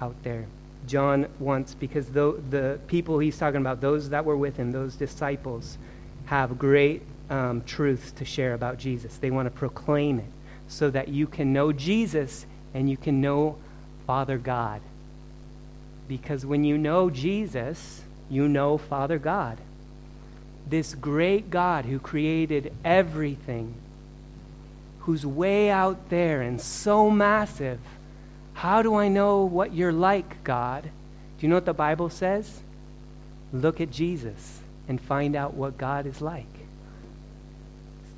out 0.00 0.16
there? 0.24 0.46
John 0.86 1.26
wants, 1.38 1.74
because 1.74 2.08
the, 2.08 2.40
the 2.48 2.80
people 2.86 3.18
he's 3.18 3.36
talking 3.36 3.60
about, 3.60 3.80
those 3.80 4.08
that 4.10 4.24
were 4.24 4.36
with 4.36 4.56
him, 4.56 4.72
those 4.72 4.96
disciples, 4.96 5.76
have 6.26 6.58
great 6.58 7.02
um, 7.30 7.62
truths 7.64 8.12
to 8.12 8.24
share 8.24 8.54
about 8.54 8.78
Jesus. 8.78 9.16
They 9.16 9.30
want 9.30 9.46
to 9.46 9.50
proclaim 9.50 10.18
it 10.18 10.26
so 10.68 10.90
that 10.90 11.08
you 11.08 11.26
can 11.26 11.52
know 11.52 11.72
Jesus 11.72 12.46
and 12.74 12.90
you 12.90 12.96
can 12.96 13.20
know 13.20 13.56
Father 14.06 14.38
God. 14.38 14.80
Because 16.08 16.46
when 16.46 16.64
you 16.64 16.78
know 16.78 17.10
Jesus, 17.10 18.02
you 18.28 18.48
know 18.48 18.78
Father 18.78 19.18
God. 19.18 19.58
This 20.68 20.94
great 20.94 21.50
God 21.50 21.84
who 21.84 21.98
created 21.98 22.72
everything 22.84 23.74
who's 25.06 25.24
way 25.24 25.70
out 25.70 26.10
there 26.10 26.42
and 26.42 26.60
so 26.60 27.08
massive. 27.08 27.78
How 28.54 28.82
do 28.82 28.96
I 28.96 29.06
know 29.06 29.44
what 29.44 29.72
you're 29.72 29.92
like, 29.92 30.42
God? 30.42 30.82
Do 30.82 30.90
you 31.38 31.48
know 31.48 31.54
what 31.54 31.64
the 31.64 31.72
Bible 31.72 32.10
says? 32.10 32.62
Look 33.52 33.80
at 33.80 33.92
Jesus 33.92 34.60
and 34.88 35.00
find 35.00 35.36
out 35.36 35.54
what 35.54 35.78
God 35.78 36.06
is 36.06 36.20
like. 36.20 36.46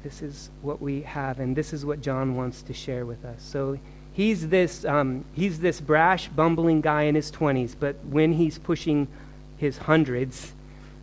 This 0.02 0.22
is 0.22 0.50
what 0.62 0.80
we 0.80 1.02
have, 1.02 1.40
and 1.40 1.56
this 1.56 1.72
is 1.72 1.84
what 1.84 2.00
John 2.00 2.36
wants 2.36 2.62
to 2.62 2.72
share 2.72 3.04
with 3.04 3.24
us. 3.24 3.42
So 3.42 3.78
he's 4.12 4.48
this, 4.48 4.84
um, 4.84 5.24
he's 5.34 5.60
this 5.60 5.80
brash, 5.80 6.28
bumbling 6.28 6.80
guy 6.80 7.02
in 7.02 7.14
his 7.14 7.30
20s, 7.30 7.74
but 7.78 7.96
when 8.04 8.32
he's 8.32 8.58
pushing 8.58 9.08
his 9.56 9.78
hundreds, 9.78 10.52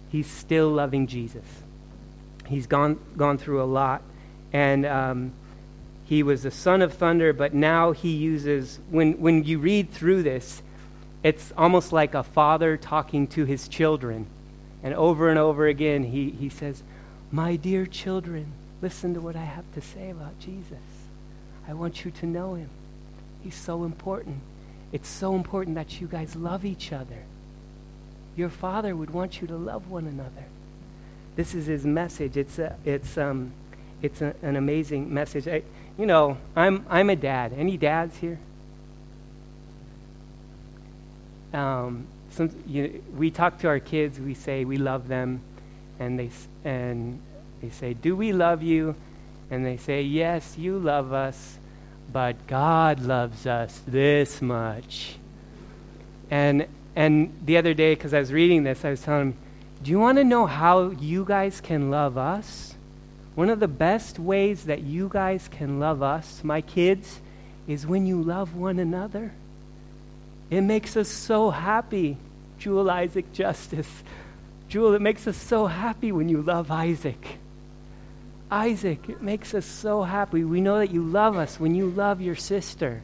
he's 0.10 0.28
still 0.28 0.70
loving 0.70 1.08
Jesus. 1.08 1.46
He's 2.48 2.68
gone, 2.68 3.00
gone 3.18 3.38
through 3.38 3.62
a 3.62 3.66
lot. 3.66 4.02
And 4.54 4.86
um, 4.86 5.34
he 6.06 6.24
was 6.24 6.44
the 6.44 6.52
son 6.52 6.82
of 6.82 6.94
thunder, 6.94 7.34
but 7.34 7.54
now 7.54 7.92
he 7.92 8.12
uses, 8.12 8.80
when, 8.90 9.20
when 9.20 9.44
you 9.44 9.60
read 9.60 9.92
through 9.92 10.24
this, 10.24 10.62
it's 11.24 11.52
almost 11.58 11.92
like 11.92 12.14
a 12.14 12.24
father 12.24 12.78
talking 12.78 13.28
to 13.30 13.46
his 13.46 13.68
children. 13.68 14.28
And 14.84 14.94
over 14.94 15.30
and 15.30 15.40
over 15.40 15.68
again, 15.68 16.04
he, 16.04 16.30
he 16.30 16.50
says, 16.50 16.84
My 17.32 17.56
dear 17.56 17.86
children, 17.88 18.52
listen 18.86 19.16
to 19.16 19.20
what 19.20 19.36
I 19.36 19.44
have 19.44 19.66
to 19.74 19.82
say 19.82 20.12
about 20.12 20.38
Jesus. 20.40 20.86
I 21.68 21.74
want 21.74 22.06
you 22.06 22.12
to 22.12 22.28
know 22.28 22.54
him. 22.54 22.70
He's 23.44 23.56
so 23.56 23.84
important. 23.84 24.38
It's 24.92 25.10
so 25.10 25.34
important 25.34 25.76
that 25.76 26.00
you 26.00 26.06
guys 26.06 26.36
love 26.36 26.64
each 26.64 26.94
other. 26.94 27.24
Your 28.36 28.50
father 28.50 28.96
would 28.96 29.10
want 29.10 29.42
you 29.42 29.48
to 29.48 29.56
love 29.56 29.90
one 29.90 30.06
another. 30.06 30.46
This 31.36 31.56
is 31.56 31.66
his 31.66 31.84
message. 31.84 32.38
It's, 32.38 32.60
a, 32.60 32.76
it's, 32.86 33.18
um, 33.18 33.54
it's 34.04 34.22
a, 34.22 34.36
an 34.44 34.56
amazing 34.56 35.12
message. 35.12 35.48
I, 35.48 35.64
you 35.98 36.06
know, 36.06 36.38
I'm, 36.56 36.86
I'm 36.88 37.10
a 37.10 37.16
dad. 37.16 37.54
Any 37.58 37.78
dads 37.78 38.16
here? 38.18 38.38
Um, 41.56 42.06
some, 42.30 42.52
you, 42.68 43.02
we 43.18 43.32
talk 43.32 43.58
to 43.62 43.68
our 43.68 43.80
kids, 43.80 44.20
we 44.20 44.36
say 44.36 44.64
we 44.64 44.78
love 44.78 45.08
them, 45.08 45.42
and 46.00 46.20
they, 46.20 46.30
and 46.64 47.20
they 47.66 47.76
say, 47.76 47.94
Do 47.94 48.16
we 48.16 48.32
love 48.34 48.62
you? 48.62 48.96
And 49.50 49.66
they 49.66 49.78
say, 49.78 50.02
Yes, 50.04 50.58
you 50.58 50.78
love 50.78 51.14
us, 51.14 51.58
but 52.12 52.48
God 52.48 53.00
loves 53.02 53.48
us 53.48 53.82
this 53.88 54.42
much. 54.42 55.16
And, 56.30 56.68
and 56.96 57.34
the 57.46 57.58
other 57.58 57.74
day, 57.74 57.96
because 57.96 58.14
I 58.14 58.20
was 58.20 58.32
reading 58.32 58.64
this, 58.64 58.86
I 58.86 58.92
was 58.92 59.02
telling 59.02 59.32
them, 59.32 59.38
Do 59.84 59.92
you 59.92 60.00
want 60.00 60.18
to 60.18 60.24
know 60.24 60.46
how 60.46 60.90
you 60.90 61.26
guys 61.26 61.62
can 61.62 61.90
love 61.90 62.18
us? 62.18 62.76
One 63.34 63.50
of 63.50 63.60
the 63.60 63.68
best 63.68 64.18
ways 64.18 64.66
that 64.66 64.82
you 64.82 65.10
guys 65.12 65.50
can 65.50 65.80
love 65.80 66.02
us, 66.02 66.44
my 66.44 66.62
kids, 66.62 67.20
is 67.68 67.86
when 67.86 68.06
you 68.06 68.22
love 68.22 68.56
one 68.56 68.80
another. 68.80 69.34
It 70.50 70.62
makes 70.62 70.96
us 70.96 71.10
so 71.10 71.50
happy. 71.50 72.18
Jewel 72.60 72.90
Isaac 72.90 73.34
Justice. 73.34 74.04
Jewel, 74.70 74.94
it 74.94 75.02
makes 75.02 75.28
us 75.28 75.36
so 75.36 75.66
happy 75.66 76.12
when 76.12 76.30
you 76.30 76.42
love 76.42 76.72
Isaac. 76.72 77.40
Isaac, 78.52 79.10
it 79.10 79.22
makes 79.22 79.54
us 79.54 79.66
so 79.66 80.04
happy. 80.04 80.44
We 80.44 80.62
know 80.62 80.80
that 80.80 80.92
you 80.92 81.04
love 81.04 81.36
us 81.38 81.60
when 81.60 81.74
you 81.74 81.90
love 81.90 82.22
your 82.22 82.36
sister, 82.36 83.02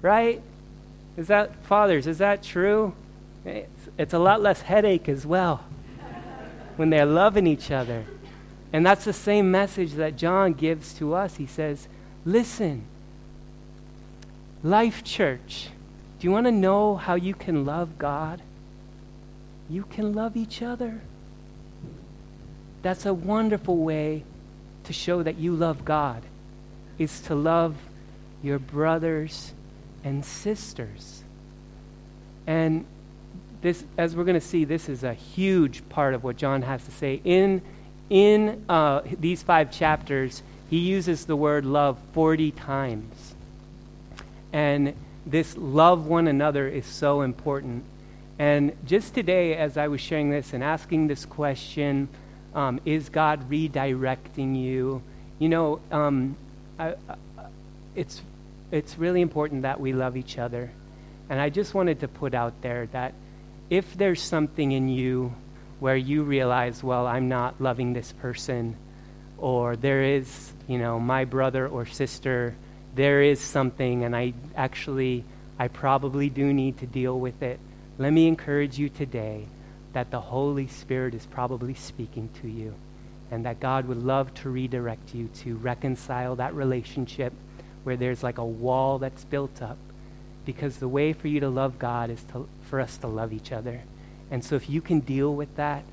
right? 0.00 0.42
Is 1.16 1.28
that, 1.28 1.64
fathers, 1.64 2.06
is 2.06 2.18
that 2.18 2.42
true? 2.42 2.94
It's, 3.44 3.88
it's 3.98 4.14
a 4.14 4.18
lot 4.18 4.40
less 4.40 4.60
headache 4.60 5.08
as 5.08 5.24
well 5.24 5.64
when 6.76 6.90
they're 6.90 7.06
loving 7.06 7.46
each 7.46 7.70
other. 7.70 8.04
And 8.72 8.84
that's 8.84 9.04
the 9.04 9.12
same 9.12 9.50
message 9.50 9.92
that 9.92 10.16
John 10.16 10.54
gives 10.54 10.94
to 10.94 11.14
us. 11.14 11.36
He 11.36 11.46
says, 11.46 11.86
Listen, 12.24 12.84
Life 14.62 15.04
Church, 15.04 15.68
do 16.18 16.26
you 16.26 16.32
want 16.32 16.46
to 16.46 16.52
know 16.52 16.96
how 16.96 17.14
you 17.14 17.34
can 17.34 17.64
love 17.66 17.98
God? 17.98 18.40
You 19.68 19.84
can 19.84 20.14
love 20.14 20.36
each 20.36 20.62
other. 20.62 21.02
That's 22.82 23.06
a 23.06 23.14
wonderful 23.14 23.76
way 23.76 24.24
to 24.84 24.92
show 24.92 25.22
that 25.22 25.38
you 25.38 25.54
love 25.54 25.84
God, 25.84 26.22
is 26.98 27.20
to 27.22 27.34
love 27.34 27.76
your 28.42 28.58
brothers 28.58 29.52
and 30.04 30.24
sisters. 30.24 31.22
And 32.46 32.84
this, 33.60 33.84
as 33.96 34.16
we're 34.16 34.24
going 34.24 34.40
to 34.40 34.46
see, 34.46 34.64
this 34.64 34.88
is 34.88 35.04
a 35.04 35.14
huge 35.14 35.88
part 35.88 36.14
of 36.14 36.24
what 36.24 36.36
John 36.36 36.62
has 36.62 36.84
to 36.84 36.90
say. 36.90 37.20
In, 37.24 37.62
in 38.10 38.64
uh, 38.68 39.02
these 39.20 39.42
five 39.42 39.70
chapters, 39.70 40.42
he 40.68 40.78
uses 40.78 41.26
the 41.26 41.36
word 41.36 41.64
love 41.64 41.98
40 42.12 42.50
times. 42.50 43.34
And 44.52 44.94
this 45.24 45.56
love 45.56 46.06
one 46.06 46.26
another 46.26 46.66
is 46.68 46.84
so 46.84 47.22
important. 47.22 47.84
And 48.38 48.72
just 48.84 49.14
today, 49.14 49.54
as 49.54 49.76
I 49.76 49.88
was 49.88 50.00
sharing 50.00 50.30
this 50.30 50.52
and 50.52 50.64
asking 50.64 51.06
this 51.06 51.24
question, 51.24 52.08
um, 52.54 52.80
is 52.84 53.08
God 53.08 53.50
redirecting 53.50 54.60
you? 54.60 55.02
You 55.38 55.48
know, 55.48 55.80
um, 55.90 56.36
I, 56.78 56.94
I, 57.08 57.16
it's, 57.94 58.22
it's 58.70 58.98
really 58.98 59.20
important 59.20 59.62
that 59.62 59.80
we 59.80 59.92
love 59.92 60.16
each 60.16 60.38
other. 60.38 60.70
And 61.28 61.40
I 61.40 61.50
just 61.50 61.74
wanted 61.74 62.00
to 62.00 62.08
put 62.08 62.34
out 62.34 62.60
there 62.62 62.86
that 62.92 63.14
if 63.70 63.94
there's 63.94 64.20
something 64.20 64.72
in 64.72 64.88
you 64.88 65.34
where 65.80 65.96
you 65.96 66.22
realize, 66.22 66.82
well, 66.82 67.06
I'm 67.06 67.28
not 67.28 67.60
loving 67.60 67.92
this 67.92 68.12
person, 68.12 68.76
or 69.38 69.74
there 69.74 70.02
is, 70.02 70.52
you 70.68 70.78
know, 70.78 71.00
my 71.00 71.24
brother 71.24 71.66
or 71.66 71.86
sister, 71.86 72.54
there 72.94 73.22
is 73.22 73.40
something, 73.40 74.04
and 74.04 74.14
I 74.14 74.34
actually, 74.54 75.24
I 75.58 75.68
probably 75.68 76.28
do 76.28 76.52
need 76.52 76.78
to 76.78 76.86
deal 76.86 77.18
with 77.18 77.42
it. 77.42 77.58
Let 77.98 78.12
me 78.12 78.28
encourage 78.28 78.78
you 78.78 78.88
today 78.88 79.46
that 79.92 80.10
the 80.10 80.20
Holy 80.20 80.66
Spirit 80.66 81.14
is 81.14 81.26
probably 81.26 81.74
speaking 81.74 82.28
to 82.40 82.48
you, 82.48 82.74
and 83.30 83.44
that 83.44 83.60
God 83.60 83.86
would 83.86 84.02
love 84.02 84.32
to 84.34 84.50
redirect 84.50 85.14
you 85.14 85.28
to 85.40 85.56
reconcile 85.56 86.36
that 86.36 86.54
relationship 86.54 87.32
where 87.84 87.96
there's 87.96 88.22
like 88.22 88.38
a 88.38 88.44
wall 88.44 88.98
that's 88.98 89.24
built 89.24 89.60
up 89.60 89.78
because 90.44 90.78
the 90.78 90.88
way 90.88 91.12
for 91.12 91.28
you 91.28 91.40
to 91.40 91.48
love 91.48 91.78
God 91.78 92.10
is 92.10 92.22
to, 92.32 92.48
for 92.62 92.80
us 92.80 92.96
to 92.98 93.06
love 93.06 93.32
each 93.32 93.52
other. 93.52 93.82
And 94.30 94.44
so 94.44 94.56
if 94.56 94.68
you 94.68 94.80
can 94.80 95.00
deal 95.00 95.34
with 95.34 95.54
that, 95.56 95.84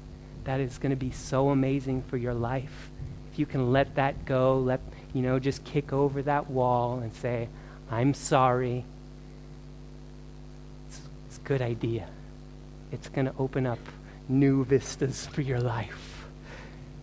that 0.45 0.59
is 0.59 0.77
going 0.77 0.91
to 0.91 0.95
be 0.95 1.11
so 1.11 1.49
amazing 1.49 2.03
for 2.03 2.17
your 2.17 2.33
life. 2.33 2.89
If 3.31 3.39
you 3.39 3.45
can 3.45 3.71
let 3.71 3.95
that 3.95 4.25
go, 4.25 4.57
let, 4.59 4.79
you 5.13 5.21
know, 5.21 5.39
just 5.39 5.63
kick 5.63 5.93
over 5.93 6.21
that 6.23 6.49
wall 6.49 6.99
and 6.99 7.13
say, 7.13 7.49
I'm 7.91 8.13
sorry. 8.13 8.85
It's, 10.87 11.01
it's 11.27 11.37
a 11.37 11.41
good 11.41 11.61
idea. 11.61 12.07
It's 12.91 13.09
going 13.09 13.25
to 13.25 13.33
open 13.37 13.65
up 13.65 13.79
new 14.27 14.65
vistas 14.65 15.27
for 15.27 15.41
your 15.41 15.59
life. 15.59 16.25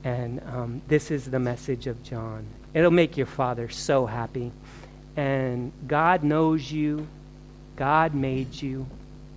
And 0.05 0.40
um, 0.53 0.83
this 0.88 1.11
is 1.11 1.31
the 1.31 1.40
message 1.40 1.87
of 1.87 2.03
John. 2.03 2.46
It'll 2.75 2.90
make 2.90 3.16
your 3.16 3.27
father 3.27 3.68
so 3.68 4.07
happy. 4.07 4.53
And 5.16 5.72
God 5.87 6.22
knows 6.22 6.70
you. 6.70 7.07
God 7.77 8.14
made 8.14 8.61
you, 8.61 8.87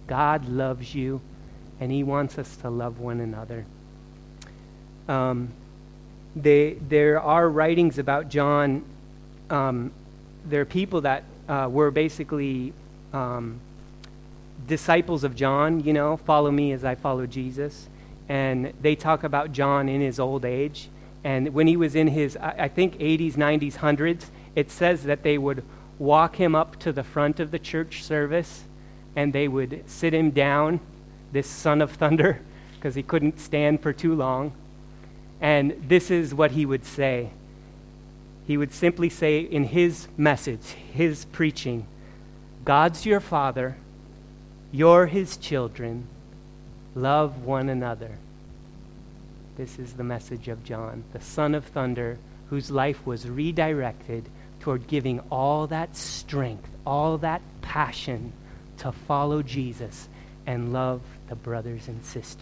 God 0.08 0.48
loves 0.48 0.96
you, 0.96 1.20
and 1.80 1.92
He 1.92 2.04
wants 2.04 2.38
us 2.38 2.56
to 2.58 2.70
love 2.70 3.00
one 3.00 3.20
another. 3.20 3.66
Um, 5.10 5.50
they, 6.36 6.74
there 6.74 7.20
are 7.20 7.50
writings 7.50 7.98
about 7.98 8.30
John. 8.30 8.84
Um, 9.50 9.92
there 10.46 10.62
are 10.62 10.66
people 10.66 11.02
that 11.02 11.26
uh, 11.50 11.68
were 11.70 11.92
basically 11.92 12.74
um, 13.12 13.60
disciples 14.68 15.24
of 15.24 15.36
John, 15.36 15.84
you 15.84 15.94
know, 15.94 16.18
follow 16.18 16.52
me 16.52 16.72
as 16.72 16.84
I 16.84 16.96
follow 16.96 17.26
Jesus. 17.26 17.90
And 18.28 18.74
they 18.82 18.96
talk 18.96 19.24
about 19.24 19.52
John 19.52 19.90
in 19.90 20.02
his 20.02 20.20
old 20.20 20.46
age. 20.46 20.90
And 21.24 21.54
when 21.54 21.68
he 21.68 21.76
was 21.76 21.96
in 21.96 22.08
his, 22.08 22.38
I 22.38 22.68
think, 22.68 22.98
80s, 22.98 23.34
90s, 23.34 23.78
100s, 23.78 24.26
it 24.56 24.72
says 24.72 25.04
that 25.04 25.24
they 25.24 25.38
would 25.38 25.64
walk 25.98 26.38
him 26.38 26.56
up 26.56 26.80
to 26.80 26.94
the 26.94 27.04
front 27.04 27.40
of 27.40 27.52
the 27.52 27.60
church 27.60 28.04
service 28.04 28.64
and 29.16 29.34
they 29.34 29.48
would 29.48 29.84
sit 29.86 30.14
him 30.14 30.32
down, 30.32 30.80
this 31.32 31.48
son 31.48 31.82
of 31.82 31.92
thunder, 31.92 32.42
because 32.76 32.96
he 32.96 33.04
couldn't 33.04 33.40
stand 33.40 33.82
for 33.82 33.92
too 33.92 34.16
long. 34.16 34.54
And 35.42 35.84
this 35.88 36.12
is 36.12 36.34
what 36.34 36.52
he 36.52 36.66
would 36.66 36.86
say. 36.86 37.32
He 38.48 38.58
would 38.58 38.74
simply 38.74 39.10
say 39.10 39.42
in 39.42 39.66
his 39.66 40.08
message, 40.18 40.76
his 40.94 41.26
preaching, 41.26 41.86
God's 42.66 43.06
your 43.06 43.20
father, 43.20 43.78
you're 44.72 45.08
his 45.08 45.38
children, 45.38 46.08
love 46.96 47.44
one 47.44 47.70
another. 47.70 48.12
This 49.58 49.80
is 49.80 49.94
the 49.94 50.04
message 50.04 50.48
of 50.48 50.64
John, 50.64 51.04
the 51.12 51.22
son 51.22 51.56
of 51.56 51.66
thunder, 51.66 52.18
whose 52.50 52.72
life 52.72 53.06
was 53.06 53.28
redirected 53.28 54.26
toward 54.60 54.88
giving 54.88 55.20
all 55.32 55.68
that 55.68 55.96
strength, 55.96 56.70
all 56.86 57.18
that 57.20 57.42
passion 57.62 58.32
to 58.78 58.92
follow 58.92 59.42
Jesus 59.42 60.08
and 60.46 60.74
love 60.74 61.02
the 61.28 61.36
brothers 61.36 61.88
and 61.88 62.04
sisters. 62.06 62.38